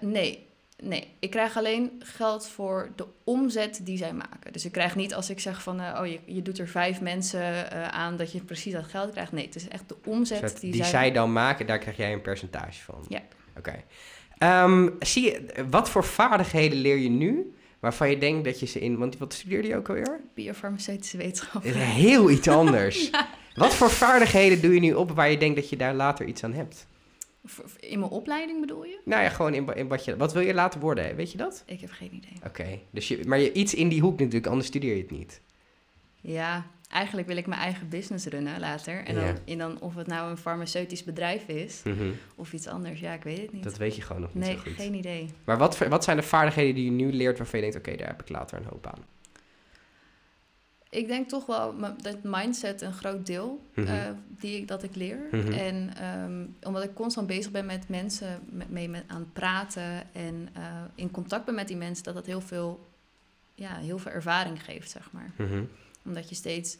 Nee, 0.00 0.46
nee. 0.82 1.08
Ik 1.18 1.30
krijg 1.30 1.56
alleen 1.56 2.02
geld 2.04 2.48
voor 2.48 2.90
de 2.96 3.06
omzet 3.24 3.80
die 3.82 3.96
zij 3.96 4.12
maken. 4.12 4.52
Dus 4.52 4.64
ik 4.64 4.72
krijg 4.72 4.96
niet 4.96 5.14
als 5.14 5.30
ik 5.30 5.40
zeg 5.40 5.62
van, 5.62 5.80
eh, 5.80 6.00
oh, 6.00 6.06
je, 6.06 6.18
je 6.24 6.42
doet 6.42 6.58
er 6.58 6.68
vijf 6.68 7.00
mensen 7.00 7.70
eh, 7.70 7.88
aan 7.88 8.16
dat 8.16 8.32
je 8.32 8.40
precies 8.40 8.72
dat 8.72 8.84
geld 8.84 9.10
krijgt. 9.10 9.32
Nee, 9.32 9.44
het 9.44 9.54
is 9.54 9.68
echt 9.68 9.88
de 9.88 9.96
omzet 10.04 10.38
Zet- 10.38 10.60
die, 10.60 10.72
die 10.72 10.82
zij... 10.82 10.90
zij 10.90 11.12
dan 11.12 11.32
maken, 11.32 11.66
daar 11.66 11.78
krijg 11.78 11.96
jij 11.96 12.12
een 12.12 12.22
percentage 12.22 12.82
van. 12.82 13.04
Ja. 13.08 13.20
Oké. 13.56 13.82
Ehm, 14.38 14.88
zie 14.98 15.22
je, 15.24 15.64
wat 15.70 15.90
voor 15.90 16.04
vaardigheden 16.04 16.78
leer 16.78 16.96
je 16.96 17.10
nu 17.10 17.54
waarvan 17.80 18.10
je 18.10 18.18
denkt 18.18 18.44
dat 18.44 18.60
je 18.60 18.66
ze 18.66 18.80
in... 18.80 18.98
Want 18.98 19.18
wat 19.18 19.32
studeerde 19.32 19.68
je 19.68 19.76
ook 19.76 19.88
alweer? 19.88 20.20
Biofarmaceutische 20.34 21.16
wetenschap. 21.16 21.64
Is 21.64 21.74
heel 21.74 22.30
iets 22.30 22.48
anders. 22.48 23.10
Wat 23.54 23.74
voor 23.74 23.90
vaardigheden 23.90 24.60
doe 24.60 24.74
je 24.74 24.80
nu 24.80 24.94
op 24.94 25.10
waar 25.10 25.30
je 25.30 25.38
denkt 25.38 25.56
dat 25.56 25.68
je 25.68 25.76
daar 25.76 25.94
later 25.94 26.26
iets 26.26 26.44
aan 26.44 26.52
hebt? 26.52 26.86
In 27.80 27.98
mijn 27.98 28.10
opleiding 28.10 28.60
bedoel 28.60 28.84
je? 28.84 29.00
Nou 29.04 29.22
ja, 29.22 29.28
gewoon 29.28 29.54
in, 29.54 29.66
in 29.74 29.88
wat 29.88 30.04
je... 30.04 30.16
Wat 30.16 30.32
wil 30.32 30.42
je 30.42 30.54
later 30.54 30.80
worden, 30.80 31.16
weet 31.16 31.32
je 31.32 31.38
dat? 31.38 31.62
Ik 31.66 31.80
heb 31.80 31.90
geen 31.90 32.14
idee. 32.14 32.32
Oké, 32.46 32.78
dus 32.90 33.08
je, 33.08 33.20
maar 33.26 33.38
je, 33.40 33.52
iets 33.52 33.74
in 33.74 33.88
die 33.88 34.00
hoek 34.00 34.18
natuurlijk, 34.18 34.46
anders 34.46 34.66
studeer 34.66 34.94
je 34.96 35.02
het 35.02 35.10
niet. 35.10 35.40
Ja, 36.20 36.66
eigenlijk 36.88 37.26
wil 37.28 37.36
ik 37.36 37.46
mijn 37.46 37.60
eigen 37.60 37.88
business 37.88 38.26
runnen 38.26 38.60
later. 38.60 39.04
En 39.04 39.14
dan, 39.14 39.24
Ja. 39.24 39.34
en 39.44 39.58
dan 39.58 39.80
of 39.80 39.94
het 39.94 40.06
nou 40.06 40.30
een 40.30 40.36
farmaceutisch 40.36 41.04
bedrijf 41.04 41.48
is 41.48 41.80
Mhm. 41.84 42.10
of 42.36 42.52
iets 42.52 42.66
anders. 42.66 43.00
Ja, 43.00 43.12
ik 43.12 43.22
weet 43.22 43.38
het 43.40 43.52
niet. 43.52 43.62
Dat 43.62 43.76
weet 43.76 43.96
je 43.96 44.02
gewoon 44.02 44.22
nog 44.22 44.34
niet 44.34 44.44
nee, 44.44 44.52
zo 44.54 44.58
goed. 44.60 44.72
geen 44.72 44.94
idee. 44.94 45.28
Maar 45.44 45.58
wat, 45.58 45.78
wat 45.78 46.04
zijn 46.04 46.16
de 46.16 46.22
vaardigheden 46.22 46.74
die 46.74 46.84
je 46.84 46.90
nu 46.90 47.12
leert 47.12 47.38
waarvan 47.38 47.60
je 47.60 47.70
denkt, 47.70 47.88
oké, 47.88 47.96
daar 47.96 48.08
heb 48.08 48.20
ik 48.22 48.28
later 48.28 48.58
een 48.58 48.64
hoop 48.70 48.86
aan? 48.86 49.04
Ik 50.94 51.06
denk 51.06 51.28
toch 51.28 51.46
wel 51.46 51.74
dat 52.02 52.16
mindset 52.22 52.80
een 52.80 52.92
groot 52.92 53.26
deel 53.26 53.60
Mhm. 53.74 53.86
eh, 53.88 54.10
die 54.28 54.56
ik, 54.56 54.68
dat 54.68 54.82
ik 54.82 54.94
leer. 54.94 55.18
Mhm. 55.30 55.52
En 55.52 55.90
ehm, 55.96 56.44
omdat 56.62 56.84
ik 56.84 56.94
constant 56.94 57.26
bezig 57.26 57.50
ben 57.50 57.66
met 57.66 57.88
mensen, 57.88 58.40
met, 58.50 58.70
mee 58.70 58.88
met, 58.88 59.04
aan 59.06 59.20
het 59.20 59.32
praten 59.32 60.14
en 60.14 60.48
eh, 60.52 60.62
in 60.94 61.10
contact 61.10 61.44
ben 61.44 61.54
met 61.54 61.68
die 61.68 61.76
mensen, 61.76 62.04
dat 62.04 62.14
dat 62.14 62.26
heel 62.26 62.40
veel, 62.40 62.86
ja, 63.54 63.76
heel 63.76 63.98
veel 63.98 64.10
ervaring 64.12 64.64
geeft, 64.64 64.90
zeg 64.90 65.08
maar. 65.12 65.30
Mhm. 65.36 65.62
Omdat 66.04 66.28
je 66.28 66.34
steeds, 66.34 66.76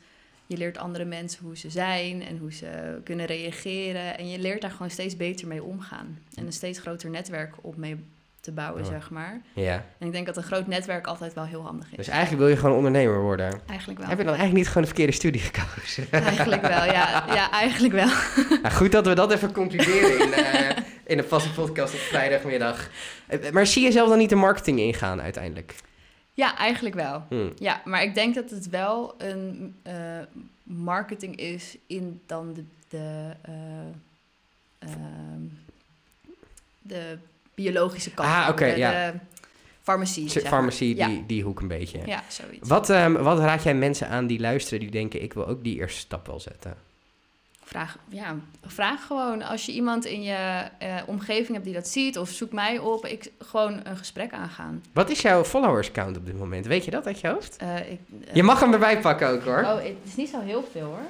je 0.47 0.57
leert 0.57 0.79
andere 0.79 1.05
mensen 1.05 1.45
hoe 1.45 1.57
ze 1.57 1.71
zijn 1.71 2.23
en 2.23 2.39
hoe 2.39 2.53
ze 2.53 3.01
kunnen 3.05 3.27
reageren. 3.27 4.19
En 4.19 4.29
je 4.31 4.39
leert 4.39 4.61
daar 4.61 4.71
gewoon 4.71 4.91
steeds 4.91 5.17
beter 5.17 5.47
mee 5.47 5.63
omgaan. 5.63 6.19
En 6.35 6.47
een 6.47 6.53
steeds 6.53 6.79
groter 6.79 7.11
netwerk 7.11 7.55
op 7.61 7.77
mee 7.77 7.97
te 8.43 8.53
bouwen, 8.53 8.83
Ja. 8.83 8.89
zeg 8.89 9.11
maar. 9.11 9.41
Ja, 9.53 9.85
En 9.99 10.07
ik 10.07 10.13
denk 10.13 10.27
dat 10.27 10.37
een 10.37 10.43
groot 10.43 10.67
netwerk 10.67 11.07
altijd 11.07 11.35
wel 11.35 11.45
heel 11.45 11.63
handig 11.63 11.91
is. 11.91 11.97
dus 11.97 12.09
eigenlijk 12.09 12.39
wil 12.41 12.49
je 12.51 12.57
gewoon 12.57 12.77
ondernemer 12.77 13.21
worden. 13.21 13.61
Eigenlijk 13.67 13.99
wel. 13.99 14.09
Heb 14.09 14.19
je 14.19 14.25
dan 14.25 14.35
eigenlijk 14.35 14.55
niet 14.59 14.67
gewoon 14.67 14.83
de 14.83 14.89
verkeerde 14.89 15.13
studie 15.13 15.41
gekozen? 15.41 16.07
Eigenlijk 16.31 16.63
wel, 16.63 16.85
ja. 16.85 17.25
Ja, 17.35 17.51
eigenlijk 17.51 17.95
wel. 17.95 18.09
Nou, 18.63 18.75
goed 18.75 18.93
dat 18.93 19.07
we 19.07 19.15
dat 19.15 19.33
even 19.33 19.53
concluderen 19.53 20.19
in, 20.27 20.33
eh, 20.33 20.77
in 21.07 21.19
een 21.19 21.25
vaste 21.25 21.53
podcast 21.53 21.95
op 21.95 22.01
vrijdagmiddag. 22.01 22.89
Eh, 23.27 23.51
Maar 23.51 23.67
zie 23.67 23.83
je 23.83 23.93
zelf 23.93 24.09
dan 24.09 24.19
niet 24.19 24.29
de 24.31 24.35
marketing 24.37 24.79
ingaan 24.79 25.21
uiteindelijk? 25.21 25.75
Ja, 26.35 26.57
eigenlijk 26.57 26.95
wel. 26.95 27.25
Hm. 27.29 27.51
Ja, 27.59 27.83
maar 27.85 28.03
ik 28.03 28.15
denk 28.15 28.35
dat 28.35 28.51
het 28.51 28.69
wel 28.69 29.15
een 29.19 29.75
eh, 29.83 29.95
marketing 30.63 31.37
is 31.37 31.77
in 31.87 32.21
dan 32.27 32.53
de, 32.55 32.65
de, 32.89 33.31
eh, 33.43 33.53
ehm, 34.79 35.43
de 36.83 37.19
biologische 37.55 38.11
kant. 38.11 38.29
Ah, 38.29 38.47
oké, 38.51 38.65
de, 38.73 38.79
ja. 38.79 39.11
de 39.13 39.19
farmacie. 39.83 40.29
zeg 40.31 40.43
maar. 40.43 40.53
Farmacie, 40.53 40.97
Ja. 40.97 41.07
die, 41.07 41.27
die 41.27 41.43
hoek 41.43 41.61
een 41.61 41.69
beetje. 41.69 42.01
Ja, 42.07 42.23
zoiets. 42.29 42.69
Wat, 42.69 42.91
ehm, 42.91 43.13
wat 43.13 43.39
raad 43.39 43.63
jij 43.63 43.75
mensen 43.75 44.09
aan 44.09 44.27
die 44.27 44.41
luisteren 44.41 44.81
die 44.81 44.91
denken, 44.91 45.23
ik 45.23 45.33
wil 45.33 45.47
ook 45.47 45.63
die 45.65 45.77
eerste 45.77 45.99
stap 46.01 46.27
wel 46.27 46.41
zetten? 46.41 46.75
Vraag, 47.65 47.99
ja, 48.09 48.37
vraag 48.67 49.07
gewoon 49.07 49.43
als 49.43 49.67
je 49.67 49.73
iemand 49.73 50.05
in 50.05 50.23
je 50.23 50.69
eh, 50.79 50.97
omgeving 51.07 51.53
hebt 51.53 51.65
die 51.65 51.75
dat 51.75 51.89
ziet, 51.89 52.19
of 52.19 52.29
zoek 52.31 52.53
mij 52.53 52.79
op, 52.79 53.07
ik 53.07 53.31
gewoon 53.39 53.81
een 53.85 53.97
gesprek 53.97 54.33
aangaan. 54.33 54.83
Wat 54.93 55.11
is 55.11 55.21
jouw 55.23 55.45
followers 55.45 55.93
count 55.93 56.17
op 56.17 56.27
dit 56.27 56.39
moment? 56.39 56.67
Weet 56.67 56.85
je 56.85 56.91
dat 56.91 57.07
uit 57.07 57.21
je 57.21 57.29
hoofd? 57.29 57.57
Eh, 57.57 57.91
ik, 57.91 58.01
eh, 58.27 58.35
Je 58.35 58.43
mag 58.43 58.61
hem 58.61 58.73
erbij 58.73 59.01
pakken 59.01 59.29
ook 59.29 59.43
hoor. 59.43 59.59
Oh, 59.63 59.75
het 59.77 59.97
is 60.05 60.17
niet 60.17 60.29
zo 60.29 60.41
heel 60.41 60.69
veel 60.73 60.85
hoor. 60.87 61.07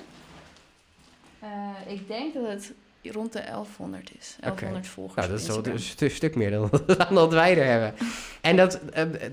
Ik 1.87 2.09
denk 2.09 2.35
dat 2.35 2.47
het 2.49 2.73
rond 3.11 3.33
de 3.33 3.41
1100 3.41 4.11
is. 4.19 4.37
1100 4.41 4.87
volgers. 4.87 5.17
Nou, 5.17 5.29
dat 5.29 5.41
is 5.41 5.47
wel 5.47 5.57
Instagram. 5.57 5.83
een 5.83 5.89
stu- 5.89 6.09
stuk 6.09 6.35
meer 6.35 6.51
dan, 6.51 6.71
dan 6.99 7.15
dat 7.15 7.33
wij 7.33 7.59
er 7.59 7.65
hebben. 7.67 7.95
En 8.41 8.57
dat, 8.57 8.81
eh, 8.93 9.03
eh, 9.03 9.13
eh, 9.25 9.29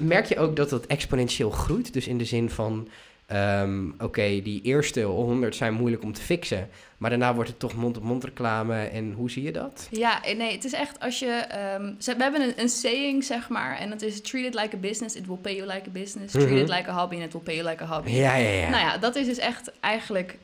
merk 0.00 0.26
je 0.26 0.38
ook 0.38 0.56
dat 0.56 0.68
dat 0.70 0.86
exponentieel 0.86 1.50
groeit? 1.50 1.92
Dus 1.92 2.06
in 2.06 2.18
de 2.18 2.24
zin 2.24 2.50
van, 2.50 2.88
ehm, 3.26 3.88
oké, 3.98 4.40
die 4.42 4.60
eerste 4.62 5.02
100 5.02 5.56
zijn 5.56 5.74
moeilijk 5.74 6.02
om 6.02 6.12
te 6.12 6.20
fixen. 6.20 6.68
Maar 6.98 7.10
daarna 7.10 7.34
wordt 7.34 7.50
het 7.50 7.58
toch 7.58 7.74
mond-op-mond 7.74 8.24
reclame. 8.24 8.84
En 8.84 9.12
hoe 9.12 9.30
zie 9.30 9.42
je 9.42 9.52
dat? 9.52 9.88
Ja, 9.90 10.20
nee, 10.36 10.52
het 10.52 10.64
is 10.64 10.72
echt 10.72 11.00
als 11.00 11.18
je... 11.18 11.26
ehm, 11.30 11.92
we 12.16 12.22
hebben 12.22 12.40
een, 12.42 12.52
een 12.56 12.68
saying, 12.68 13.24
zeg 13.24 13.48
maar, 13.48 13.78
en 13.78 13.90
dat 13.90 14.02
is... 14.02 14.20
Treat 14.20 14.46
it 14.46 14.54
like 14.54 14.76
a 14.76 14.78
business, 14.78 15.14
it 15.14 15.26
will 15.26 15.36
pay 15.36 15.54
you 15.56 15.66
like 15.72 15.88
a 15.88 15.92
business. 15.92 16.32
Treat 16.32 16.48
Mhm. 16.48 16.56
it 16.58 16.68
like 16.68 16.90
a 16.90 16.92
hobby 16.92 17.14
and 17.14 17.24
it 17.24 17.32
will 17.32 17.42
pay 17.42 17.54
you 17.56 17.68
like 17.68 17.82
a 17.82 17.86
hobby. 17.86 18.10
Ja, 18.10 18.34
ja, 18.36 18.48
ja. 18.50 18.68
Nou 18.68 18.82
ja, 18.82 18.98
dat 18.98 19.16
is 19.16 19.26
dus 19.26 19.38
echt 19.38 19.72
eigenlijk 19.80 20.38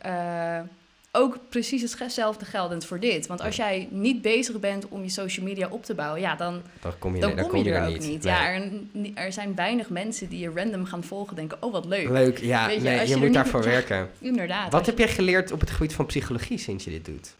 ook 1.14 1.38
precies 1.49 1.99
hetzelfde 1.99 2.45
geldend 2.45 2.87
voor 2.87 3.00
dit. 3.00 3.26
Want 3.26 3.40
als 3.40 3.57
jij 3.57 3.88
niet 3.90 4.23
bezig 4.23 4.61
bent 4.61 4.88
om 4.88 5.02
je 5.02 5.09
social 5.09 5.47
media 5.47 5.69
op 5.69 5.85
te 5.85 5.95
bouwen, 5.95 6.21
ja, 6.21 6.35
dan, 6.35 6.62
dan 6.81 6.92
kom 6.99 7.14
je, 7.14 7.21
dan 7.21 7.49
kom 7.49 7.62
je 7.62 7.73
er 7.73 7.83
ook 7.83 7.92
niet. 7.92 8.00
niet. 8.00 8.23
Nee. 8.23 8.33
Ja, 8.33 8.52
er, 8.52 8.71
er 9.14 9.33
zijn 9.33 9.54
weinig 9.54 9.88
mensen 9.88 10.28
die 10.28 10.38
je 10.38 10.52
random 10.54 10.85
gaan 10.85 11.04
volgen 11.04 11.37
denken, 11.37 11.62
oh 11.62 11.73
wat 11.73 11.85
leuk. 11.85 12.09
Leuk, 12.09 12.38
ja. 12.38 12.66
Weet 12.66 12.76
je, 12.76 12.83
nee, 12.83 13.00
je, 13.00 13.09
je 13.09 13.16
moet 13.16 13.33
daarvoor 13.33 13.62
ja. 13.64 13.71
werken. 13.71 14.11
Inderdaad. 14.19 14.73
Wat 14.73 14.87
heb 14.87 14.99
jij 14.99 15.09
geleerd 15.09 15.52
op 15.52 15.61
het 15.61 15.71
gebied 15.71 15.95
van 15.95 16.07
psychologie 16.07 16.59
sinds 16.59 16.85
je 16.85 16.90
dit 16.90 17.04
doet? 17.04 17.35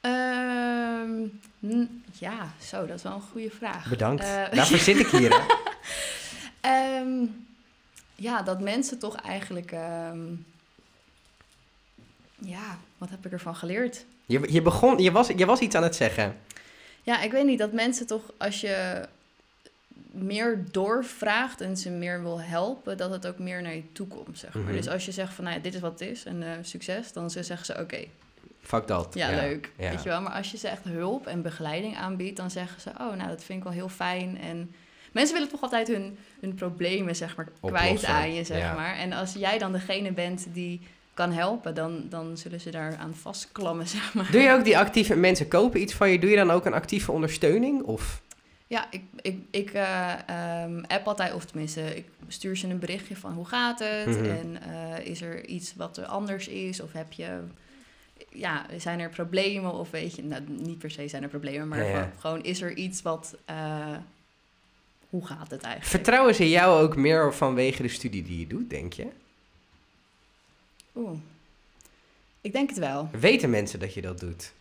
Ehm, 0.00 1.26
ja, 2.18 2.52
zo, 2.62 2.86
dat 2.86 2.96
is 2.96 3.02
wel 3.02 3.14
een 3.14 3.20
goede 3.32 3.50
vraag. 3.50 3.88
Bedankt. 3.88 4.22
Eh, 4.22 4.52
Daarvoor 4.52 4.78
zit 4.90 4.98
ik 4.98 5.06
hier. 5.06 5.40
Ehm, 6.60 7.24
ja, 8.14 8.42
dat 8.42 8.60
mensen 8.60 8.98
toch 8.98 9.16
eigenlijk... 9.16 9.72
ehm, 9.72 10.18
ja, 12.40 12.78
wat 12.98 13.10
heb 13.10 13.26
ik 13.26 13.32
ervan 13.32 13.54
geleerd? 13.56 14.04
Je, 14.26 14.52
je, 14.52 14.62
begon, 14.62 14.98
je, 14.98 15.10
was, 15.12 15.28
je 15.36 15.46
was 15.46 15.60
iets 15.60 15.74
aan 15.74 15.82
het 15.82 15.96
zeggen. 15.96 16.36
Ja, 17.02 17.22
ik 17.22 17.30
weet 17.32 17.44
niet, 17.46 17.58
dat 17.58 17.72
mensen 17.72 18.06
toch 18.06 18.22
als 18.38 18.60
je 18.60 19.06
meer 20.10 20.64
doorvraagt 20.70 21.60
en 21.60 21.76
ze 21.76 21.90
meer 21.90 22.22
wil 22.22 22.40
helpen, 22.40 22.96
dat 22.96 23.10
het 23.10 23.26
ook 23.26 23.38
meer 23.38 23.62
naar 23.62 23.74
je 23.74 23.92
toe 23.92 24.06
komt, 24.06 24.38
zeg 24.38 24.54
maar. 24.54 24.62
Mhm. 24.62 24.72
Dus 24.72 24.88
als 24.88 25.04
je 25.04 25.12
zegt 25.12 25.34
van, 25.34 25.44
nou 25.44 25.56
ja, 25.56 25.62
dit 25.62 25.74
is 25.74 25.80
wat 25.80 25.90
het 26.00 26.08
is 26.08 26.24
en 26.24 26.42
eh, 26.42 26.48
succes, 26.62 27.12
dan 27.12 27.30
ze- 27.30 27.42
zeggen 27.42 27.66
ze, 27.66 27.80
oké, 27.80 28.04
Fuck 28.60 28.86
dat. 28.86 29.14
ja, 29.14 29.30
leuk, 29.30 29.70
ja. 29.76 29.90
weet 29.90 30.02
je 30.02 30.08
wel. 30.08 30.20
Maar 30.20 30.32
als 30.32 30.50
je 30.50 30.56
ze 30.56 30.68
echt 30.68 30.84
hulp 30.84 31.26
en 31.26 31.42
begeleiding 31.42 31.96
aanbiedt, 31.96 32.36
dan 32.36 32.50
zeggen 32.50 32.80
ze, 32.80 32.88
oh, 32.90 33.14
nou, 33.14 33.28
dat 33.28 33.44
vind 33.44 33.58
ik 33.58 33.64
wel 33.64 33.72
heel 33.72 33.88
fijn. 33.88 34.38
En 34.40 34.74
mensen 35.12 35.34
willen 35.34 35.50
toch 35.50 35.62
altijd 35.62 35.88
hun, 35.88 36.18
hun 36.40 36.54
problemen, 36.54 37.16
zeg 37.16 37.36
maar, 37.36 37.48
kwijt 37.60 38.04
aan 38.04 38.34
je, 38.34 38.44
zeg 38.44 38.58
ja. 38.58 38.74
maar. 38.74 38.96
En 38.96 39.12
als 39.12 39.32
jij 39.32 39.58
dan 39.58 39.72
degene 39.72 40.12
bent 40.12 40.46
die 40.52 40.80
kan 41.20 41.32
helpen, 41.32 41.74
dan, 41.74 42.06
dan 42.08 42.36
zullen 42.36 42.60
ze 42.60 42.70
daaraan 42.70 43.14
vastklammen, 43.14 43.88
zeg 43.96 44.14
maar. 44.14 44.28
Doe 44.30 44.40
je 44.40 44.52
ook 44.52 44.64
die 44.64 44.78
actieve 44.78 45.16
mensen 45.16 45.48
kopen 45.48 45.80
iets 45.80 45.94
van 45.94 46.10
je? 46.10 46.18
Doe 46.18 46.30
je 46.30 46.36
dan 46.36 46.50
ook 46.50 46.64
een 46.64 46.74
actieve 46.74 47.12
ondersteuning? 47.12 47.82
Of 47.82 48.22
Ja, 48.66 48.86
ik, 48.90 49.02
ik, 49.20 49.38
ik 49.50 49.70
eh, 49.70 50.12
ehm, 50.26 50.82
app 50.86 51.06
altijd, 51.06 51.34
of 51.34 51.44
tenminste, 51.44 51.96
ik 51.96 52.04
stuur 52.28 52.56
ze 52.56 52.68
een 52.68 52.78
berichtje 52.78 53.16
van 53.16 53.32
hoe 53.32 53.46
gaat 53.46 53.78
het? 53.78 54.06
Mhm. 54.06 54.24
En 54.24 54.62
eh, 54.62 55.06
is 55.06 55.22
er 55.22 55.46
iets 55.46 55.74
wat 55.76 55.96
er 55.96 56.04
anders 56.04 56.48
is? 56.48 56.80
Of 56.80 56.92
heb 56.92 57.12
je, 57.12 57.38
ja, 58.28 58.66
zijn 58.76 59.00
er 59.00 59.10
problemen? 59.10 59.72
Of 59.72 59.90
weet 59.90 60.14
je, 60.16 60.22
nou, 60.22 60.42
niet 60.48 60.78
per 60.78 60.90
se 60.90 61.08
zijn 61.08 61.22
er 61.22 61.28
problemen, 61.28 61.68
maar 61.68 61.78
Ja, 61.78 61.84
ja. 61.84 61.92
Gewoon, 61.92 62.10
gewoon 62.18 62.42
is 62.42 62.60
er 62.60 62.76
iets 62.76 63.02
wat, 63.02 63.36
eh, 63.44 63.96
hoe 65.10 65.26
gaat 65.26 65.50
het 65.50 65.62
eigenlijk? 65.62 65.90
vertrouwen 65.90 66.34
ze 66.34 66.48
jou 66.48 66.82
ook 66.82 66.96
meer 66.96 67.34
vanwege 67.34 67.82
de 67.82 67.88
studie 67.88 68.22
die 68.22 68.38
je 68.38 68.46
doet, 68.46 68.70
denk 68.70 68.92
je? 68.92 69.06
Oeh, 70.96 71.18
ik 72.40 72.52
denk 72.52 72.68
het 72.68 72.78
wel. 72.78 73.08
Weten 73.20 73.50
mensen 73.50 73.78
dat 73.80 73.94
je 73.94 74.00
dat 74.00 74.20
doet? 74.20 74.52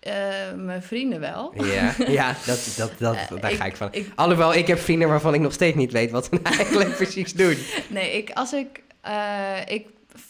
Eh, 0.00 0.12
mijn 0.56 0.82
vrienden 0.82 1.20
wel. 1.20 1.64
Ja, 1.64 1.94
ja 2.18 2.36
dat, 2.46 2.74
dat, 2.76 2.92
dat, 2.98 3.14
Eh, 3.16 3.40
daar 3.40 3.50
ik- 3.50 3.56
ga 3.56 3.64
ik 3.64 3.76
van. 3.76 3.88
ik- 3.92 4.12
Alhoewel, 4.14 4.54
ik 4.54 4.66
heb 4.66 4.78
vrienden 4.78 5.08
waarvan 5.08 5.34
ik 5.34 5.40
nog 5.40 5.52
steeds 5.52 5.76
niet 5.76 5.92
weet 5.92 6.10
wat 6.10 6.24
ze 6.24 6.30
nou 6.42 6.56
eigenlijk 6.56 6.96
precies 6.96 7.32
doen. 7.34 7.56
Nee, 7.88 8.12
ik, 8.16 8.30
als 8.30 8.52
ik, 8.52 8.82
eh, 9.00 9.56
ik 9.66 9.86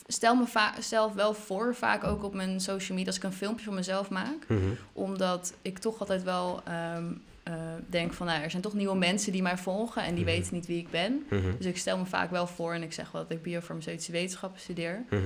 stel 0.07 0.35
me 0.35 0.47
va- 0.47 0.75
zelf 0.81 1.13
wel 1.15 1.35
voor, 1.35 1.75
vaak 1.75 2.05
ook 2.05 2.23
op 2.25 2.35
mijn 2.35 2.61
social 2.61 2.97
media, 2.97 3.07
als 3.13 3.17
ik 3.17 3.23
een 3.23 3.33
filmpje 3.33 3.65
van 3.65 3.75
mezelf 3.75 4.09
maak. 4.11 4.45
Mhm. 4.49 4.61
Omdat 4.93 5.53
ik 5.63 5.79
toch 5.79 6.01
altijd 6.01 6.23
wel 6.23 6.61
ehm, 6.65 7.05
eh, 7.49 7.55
denk 7.87 8.13
van, 8.13 8.27
nou, 8.27 8.43
er 8.43 8.51
zijn 8.51 8.63
toch 8.63 8.75
nieuwe 8.75 8.97
mensen 8.97 9.33
die 9.33 9.43
mij 9.43 9.57
volgen 9.59 10.03
en 10.05 10.15
die 10.15 10.25
Mhm. 10.25 10.33
weten 10.35 10.55
niet 10.55 10.67
wie 10.67 10.79
ik 10.79 10.91
ben. 10.91 11.27
Mhm. 11.31 11.41
Dus 11.57 11.67
ik 11.67 11.77
stel 11.79 11.99
me 11.99 12.05
vaak 12.07 12.31
wel 12.31 12.47
voor 12.47 12.73
en 12.75 12.83
ik 12.83 12.93
zeg 12.93 13.11
wel 13.11 13.23
dat 13.23 13.31
ik 13.37 13.43
biofarmaceutische 13.43 14.13
wetenschappen 14.13 14.61
studeer. 14.61 15.03
Mhm. 15.11 15.21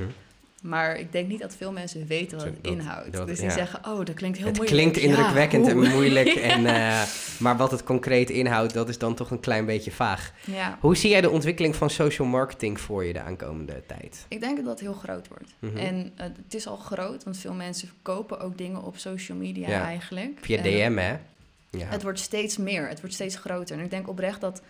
Maar 0.62 0.98
ik 0.98 1.12
denk 1.12 1.28
niet 1.28 1.40
dat 1.40 1.54
veel 1.56 1.72
mensen 1.72 2.06
weten 2.06 2.36
wat 2.36 2.46
het 2.46 2.64
dat- 2.64 2.72
inhoudt. 2.72 3.12
dat- 3.12 3.26
dus 3.26 3.38
die 3.38 3.46
ja. 3.48 3.52
zeggen, 3.54 3.80
oh, 3.86 4.04
dat 4.04 4.14
klinkt 4.14 4.38
heel 4.38 4.46
Het 4.46 4.56
moeilijk. 4.56 4.80
klinkt 4.80 5.00
Ja, 5.00 5.02
indrukwekkend 5.02 5.68
en 5.68 5.76
moeilijk. 5.78 6.28
En, 6.52 6.66
eh, 6.66 7.02
maar 7.38 7.56
wat 7.56 7.70
het 7.70 7.84
concreet 7.84 8.30
inhoudt, 8.30 8.74
dat 8.74 8.88
is 8.88 8.98
dan 8.98 9.14
toch 9.14 9.30
een 9.30 9.40
klein 9.40 9.66
beetje 9.66 9.90
vaag. 9.90 10.32
Ja, 10.44 10.78
Hoe 10.80 10.96
zie 10.96 11.10
jij 11.10 11.20
de 11.20 11.30
ontwikkeling 11.30 11.76
van 11.76 11.90
social 11.90 12.28
marketing 12.28 12.80
voor 12.80 13.04
je 13.04 13.12
de 13.12 13.20
aankomende 13.20 13.82
tijd? 13.86 14.26
ik 14.28 14.40
denk 14.40 14.56
dat 14.56 14.64
dat 14.64 14.80
heel 14.80 14.92
groot 14.94 15.28
wordt. 15.28 15.76
En 15.76 16.12
eh, 16.16 16.26
het 16.44 16.54
is 16.54 16.66
al 16.66 16.76
groot, 16.76 17.24
want 17.24 17.38
veel 17.38 17.54
mensen 17.54 17.88
kopen 18.02 18.40
ook 18.40 18.58
dingen 18.58 18.82
op 18.82 18.96
social 18.98 19.38
media 19.38 19.68
Ja. 19.68 19.84
eigenlijk. 19.84 20.38
Via 20.40 20.56
En 20.56 20.62
DM, 20.62 20.96
hè? 20.98 21.14
Ja. 21.78 21.86
Het 21.86 22.02
wordt 22.02 22.18
steeds 22.18 22.56
meer, 22.56 22.88
het 22.88 23.00
wordt 23.00 23.14
steeds 23.14 23.36
groter. 23.36 23.78
En 23.78 23.84
ik 23.84 23.90
denk 23.90 24.08
oprecht 24.08 24.40
dat 24.40 24.62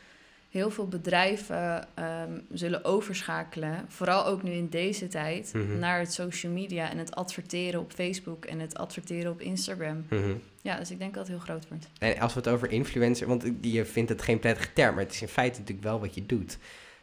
heel 0.51 0.71
veel 0.71 0.89
bedrijven 0.89 1.87
ehm, 1.95 2.31
zullen 2.53 2.85
overschakelen, 2.85 3.85
vooral 3.89 4.27
ook 4.27 4.43
nu 4.43 4.51
in 4.53 4.69
deze 4.69 5.09
tijd, 5.09 5.51
Mhm. 5.55 5.79
naar 5.79 5.99
het 5.99 6.13
social 6.13 6.53
media 6.53 6.91
en 6.91 6.99
het 6.99 7.15
adverteren 7.15 7.81
op 7.81 7.93
Facebook 7.93 8.45
en 8.45 8.61
het 8.61 8.79
adverteren 8.79 9.33
op 9.33 9.41
Instagram. 9.41 10.05
Mhm. 10.11 10.33
Ja, 10.63 10.79
dus 10.79 10.91
ik 10.91 10.99
denk 10.99 11.15
dat 11.15 11.27
het 11.27 11.37
heel 11.37 11.45
groot 11.45 11.69
wordt. 11.69 11.89
En 11.99 12.19
als 12.19 12.33
we 12.35 12.39
het 12.39 12.49
over 12.49 12.71
influencer, 12.71 13.27
want 13.27 13.45
je 13.61 13.85
vindt 13.85 14.11
het 14.11 14.23
geen 14.23 14.39
prettige 14.39 14.73
term, 14.73 14.95
maar 14.95 15.05
het 15.05 15.13
is 15.13 15.23
in 15.23 15.29
feite 15.29 15.59
natuurlijk 15.59 15.87
wel 15.87 16.01
wat 16.01 16.15
je 16.15 16.27
doet. 16.27 16.59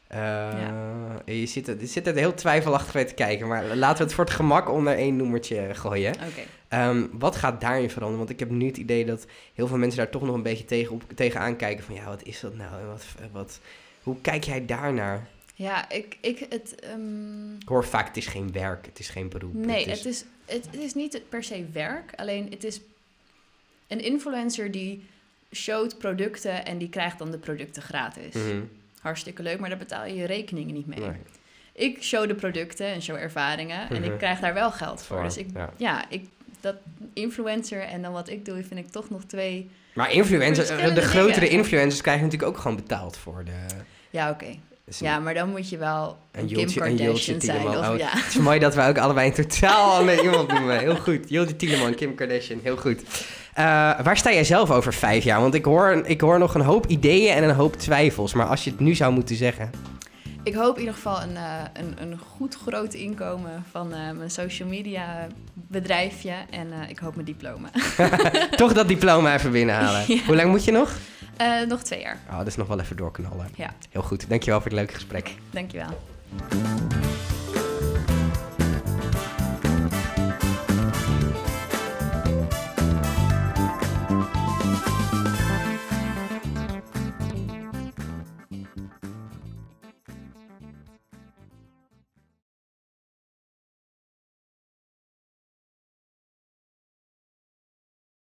Eh, 0.08 0.54
Je 1.26 1.46
zit 1.46 1.68
er, 1.68 1.80
je 1.80 1.86
zit 1.86 2.08
er 2.08 2.16
heel 2.16 2.34
twijfelachtig 2.34 2.94
bij 2.94 3.06
te 3.06 3.14
kijken, 3.14 3.48
maar 3.48 3.76
laten 3.76 3.98
we 3.98 4.04
het 4.04 4.14
voor 4.14 4.24
het 4.26 4.34
gemak 4.34 4.70
onder 4.70 4.94
één 4.96 5.16
noemertje 5.16 5.70
gooien. 5.74 6.14
Oké. 6.14 6.42
Ehm, 6.70 7.06
wat 7.12 7.36
gaat 7.36 7.62
daarin 7.62 7.90
veranderen? 7.90 8.18
Want 8.26 8.30
ik 8.30 8.40
heb 8.40 8.50
nu 8.50 8.66
het 8.66 8.78
idee 8.78 9.06
dat 9.06 9.26
heel 9.54 9.68
veel 9.68 9.78
mensen 9.78 9.98
daar 9.98 10.10
toch 10.10 10.22
nog 10.22 10.36
een 10.36 10.44
beetje 10.44 10.66
tegen 10.66 10.94
op, 10.94 11.04
tegenaan 11.16 11.56
kijken 11.56 11.84
van 11.84 11.96
ja, 11.96 12.06
wat 12.06 12.24
is 12.24 12.40
dat 12.40 12.56
nou? 12.56 12.82
En 12.82 12.88
wat, 12.88 13.06
wat, 13.32 13.60
hoe 14.04 14.22
kijk 14.22 14.44
jij 14.44 14.66
daarnaar? 14.66 15.28
Ja, 15.56 15.90
ik, 15.90 16.18
ik 16.22 16.46
het. 16.50 16.76
ehm, 16.80 17.54
Ik 17.56 17.68
hoor 17.68 17.86
vaak, 17.86 18.08
het 18.08 18.18
is 18.18 18.28
geen 18.28 18.52
werk, 18.52 18.86
het 18.86 19.00
is 19.00 19.10
geen 19.10 19.30
beroep. 19.30 19.54
Nee, 19.54 19.90
het 19.90 20.06
is, 20.06 20.26
het, 20.46 20.66
het 20.72 20.76
is 20.80 20.94
niet 20.94 21.22
per 21.30 21.44
se 21.44 21.66
werk. 21.74 22.14
Alleen 22.16 22.48
het 22.50 22.64
is 22.64 22.82
een 23.88 24.00
influencer 24.04 24.72
die 24.72 25.04
showt 25.54 25.98
producten 25.98 26.66
en 26.66 26.78
die 26.78 26.90
krijgt 26.90 27.18
dan 27.20 27.32
de 27.32 27.38
producten 27.38 27.82
gratis. 27.82 28.34
Mhm. 28.34 28.62
Hartstikke 29.02 29.44
leuk, 29.44 29.60
maar 29.60 29.70
daar 29.70 29.78
betaal 29.78 30.06
je 30.06 30.16
je 30.16 30.26
rekeningen 30.26 30.74
niet 30.74 30.88
mee. 30.88 31.00
Nee, 31.00 31.12
Ik 31.74 32.04
show 32.04 32.28
de 32.28 32.36
producten 32.36 32.86
en 32.88 33.02
show 33.02 33.16
ervaringen 33.16 33.90
en 33.90 34.02
Mhm. 34.02 34.12
ik 34.12 34.18
krijg 34.18 34.40
daar 34.40 34.54
wel 34.54 34.72
geld 34.72 35.02
voor. 35.04 35.24
Dus 35.24 35.38
ik, 35.38 35.48
ja. 35.54 35.74
ja, 35.78 36.10
ik, 36.10 36.28
dat 36.62 36.76
influencer 37.14 37.82
en 37.82 38.02
dan 38.02 38.12
wat 38.12 38.30
ik 38.30 38.46
doe, 38.46 38.64
vind 38.64 38.80
ik 38.80 38.90
toch 38.90 39.10
nog 39.10 39.24
twee... 39.24 39.70
Maar 39.94 40.12
influencers, 40.12 40.68
de 40.68 40.74
Verschillende 40.74 41.02
grotere 41.02 41.48
influencers 41.48 42.02
krijgen 42.02 42.24
natuurlijk 42.24 42.52
ook 42.52 42.58
gewoon 42.62 42.78
betaald 42.78 43.18
voor 43.18 43.44
de... 43.46 43.52
Ja, 44.10 44.30
oké. 44.30 44.46
dus 44.86 45.00
Ja, 45.00 45.20
maar 45.20 45.34
dan 45.34 45.50
moet 45.50 45.70
je 45.70 45.78
wel 45.78 46.18
Een 46.32 46.48
Kim 46.48 46.74
Kardashian 46.74 47.42
zijn. 47.42 47.68
Of, 47.68 47.90
Oh, 47.90 47.98
ja. 47.98 48.10
Het 48.10 48.28
is 48.28 48.36
mooi 48.36 48.60
dat 48.60 48.76
we 48.76 48.82
ook 48.82 48.98
allebei 48.98 49.28
een 49.28 49.34
totaal 49.34 49.92
andere 49.98 50.22
iemand 50.22 50.52
noemen. 50.52 50.80
Heel 50.80 50.96
goed. 50.96 51.30
Jodie 51.30 51.56
Tieleman, 51.56 51.96
Kim 51.96 52.16
Kardashian. 52.16 52.60
Heel 52.64 52.78
goed. 52.78 53.02
Eh, 53.54 53.66
waar 54.04 54.18
sta 54.18 54.32
jij 54.32 54.44
zelf 54.44 54.72
over 54.72 54.94
vijf 54.94 55.24
jaar? 55.24 55.42
Want 55.42 55.54
ik 55.54 55.66
hoor, 55.66 56.02
ik 56.06 56.22
hoor 56.22 56.40
nog 56.40 56.56
een 56.56 56.62
hoop 56.62 56.86
ideeën 56.86 57.34
en 57.34 57.44
een 57.44 57.56
hoop 57.56 57.76
twijfels. 57.76 58.34
Maar 58.34 58.46
als 58.46 58.64
je 58.64 58.70
het 58.70 58.80
nu 58.80 58.96
zou 58.96 59.14
moeten 59.14 59.36
zeggen. 59.36 59.72
Ik 60.44 60.54
hoop 60.54 60.74
in 60.74 60.80
ieder 60.80 60.94
geval 60.96 61.22
een, 61.22 61.36
eh, 61.38 61.64
een, 61.74 62.02
een 62.02 62.18
goed 62.18 62.56
groot 62.56 62.94
inkomen 62.94 63.64
van 63.72 63.94
eh, 63.94 64.12
mijn 64.12 64.32
social 64.32 64.68
media 64.70 65.28
bedrijfje. 65.54 66.34
En 66.50 66.72
eh, 66.72 66.90
ik 66.90 67.00
hoop 67.00 67.14
mijn 67.16 67.26
diploma. 67.26 67.70
toch 68.56 68.74
dat 68.74 68.88
diploma 68.88 69.34
even 69.34 69.52
binnenhalen. 69.52 70.04
Ja. 70.08 70.24
Hoe 70.26 70.36
lang 70.36 70.50
moet 70.50 70.64
je 70.64 70.72
nog? 70.72 70.92
Nog 71.68 71.84
twee 71.84 72.00
jaar. 72.00 72.18
Oh, 72.30 72.38
dat 72.38 72.48
is 72.48 72.56
nog 72.56 72.68
wel 72.68 72.80
even 72.80 72.96
doorknallen. 72.96 73.50
Ja, 73.56 73.74
Heel 73.90 74.02
goed. 74.02 74.30
Dankjewel 74.30 74.62
voor 74.62 74.70
het 74.70 74.80
leuke 74.80 74.94
gesprek. 74.94 75.36
dankjewel. 75.52 75.98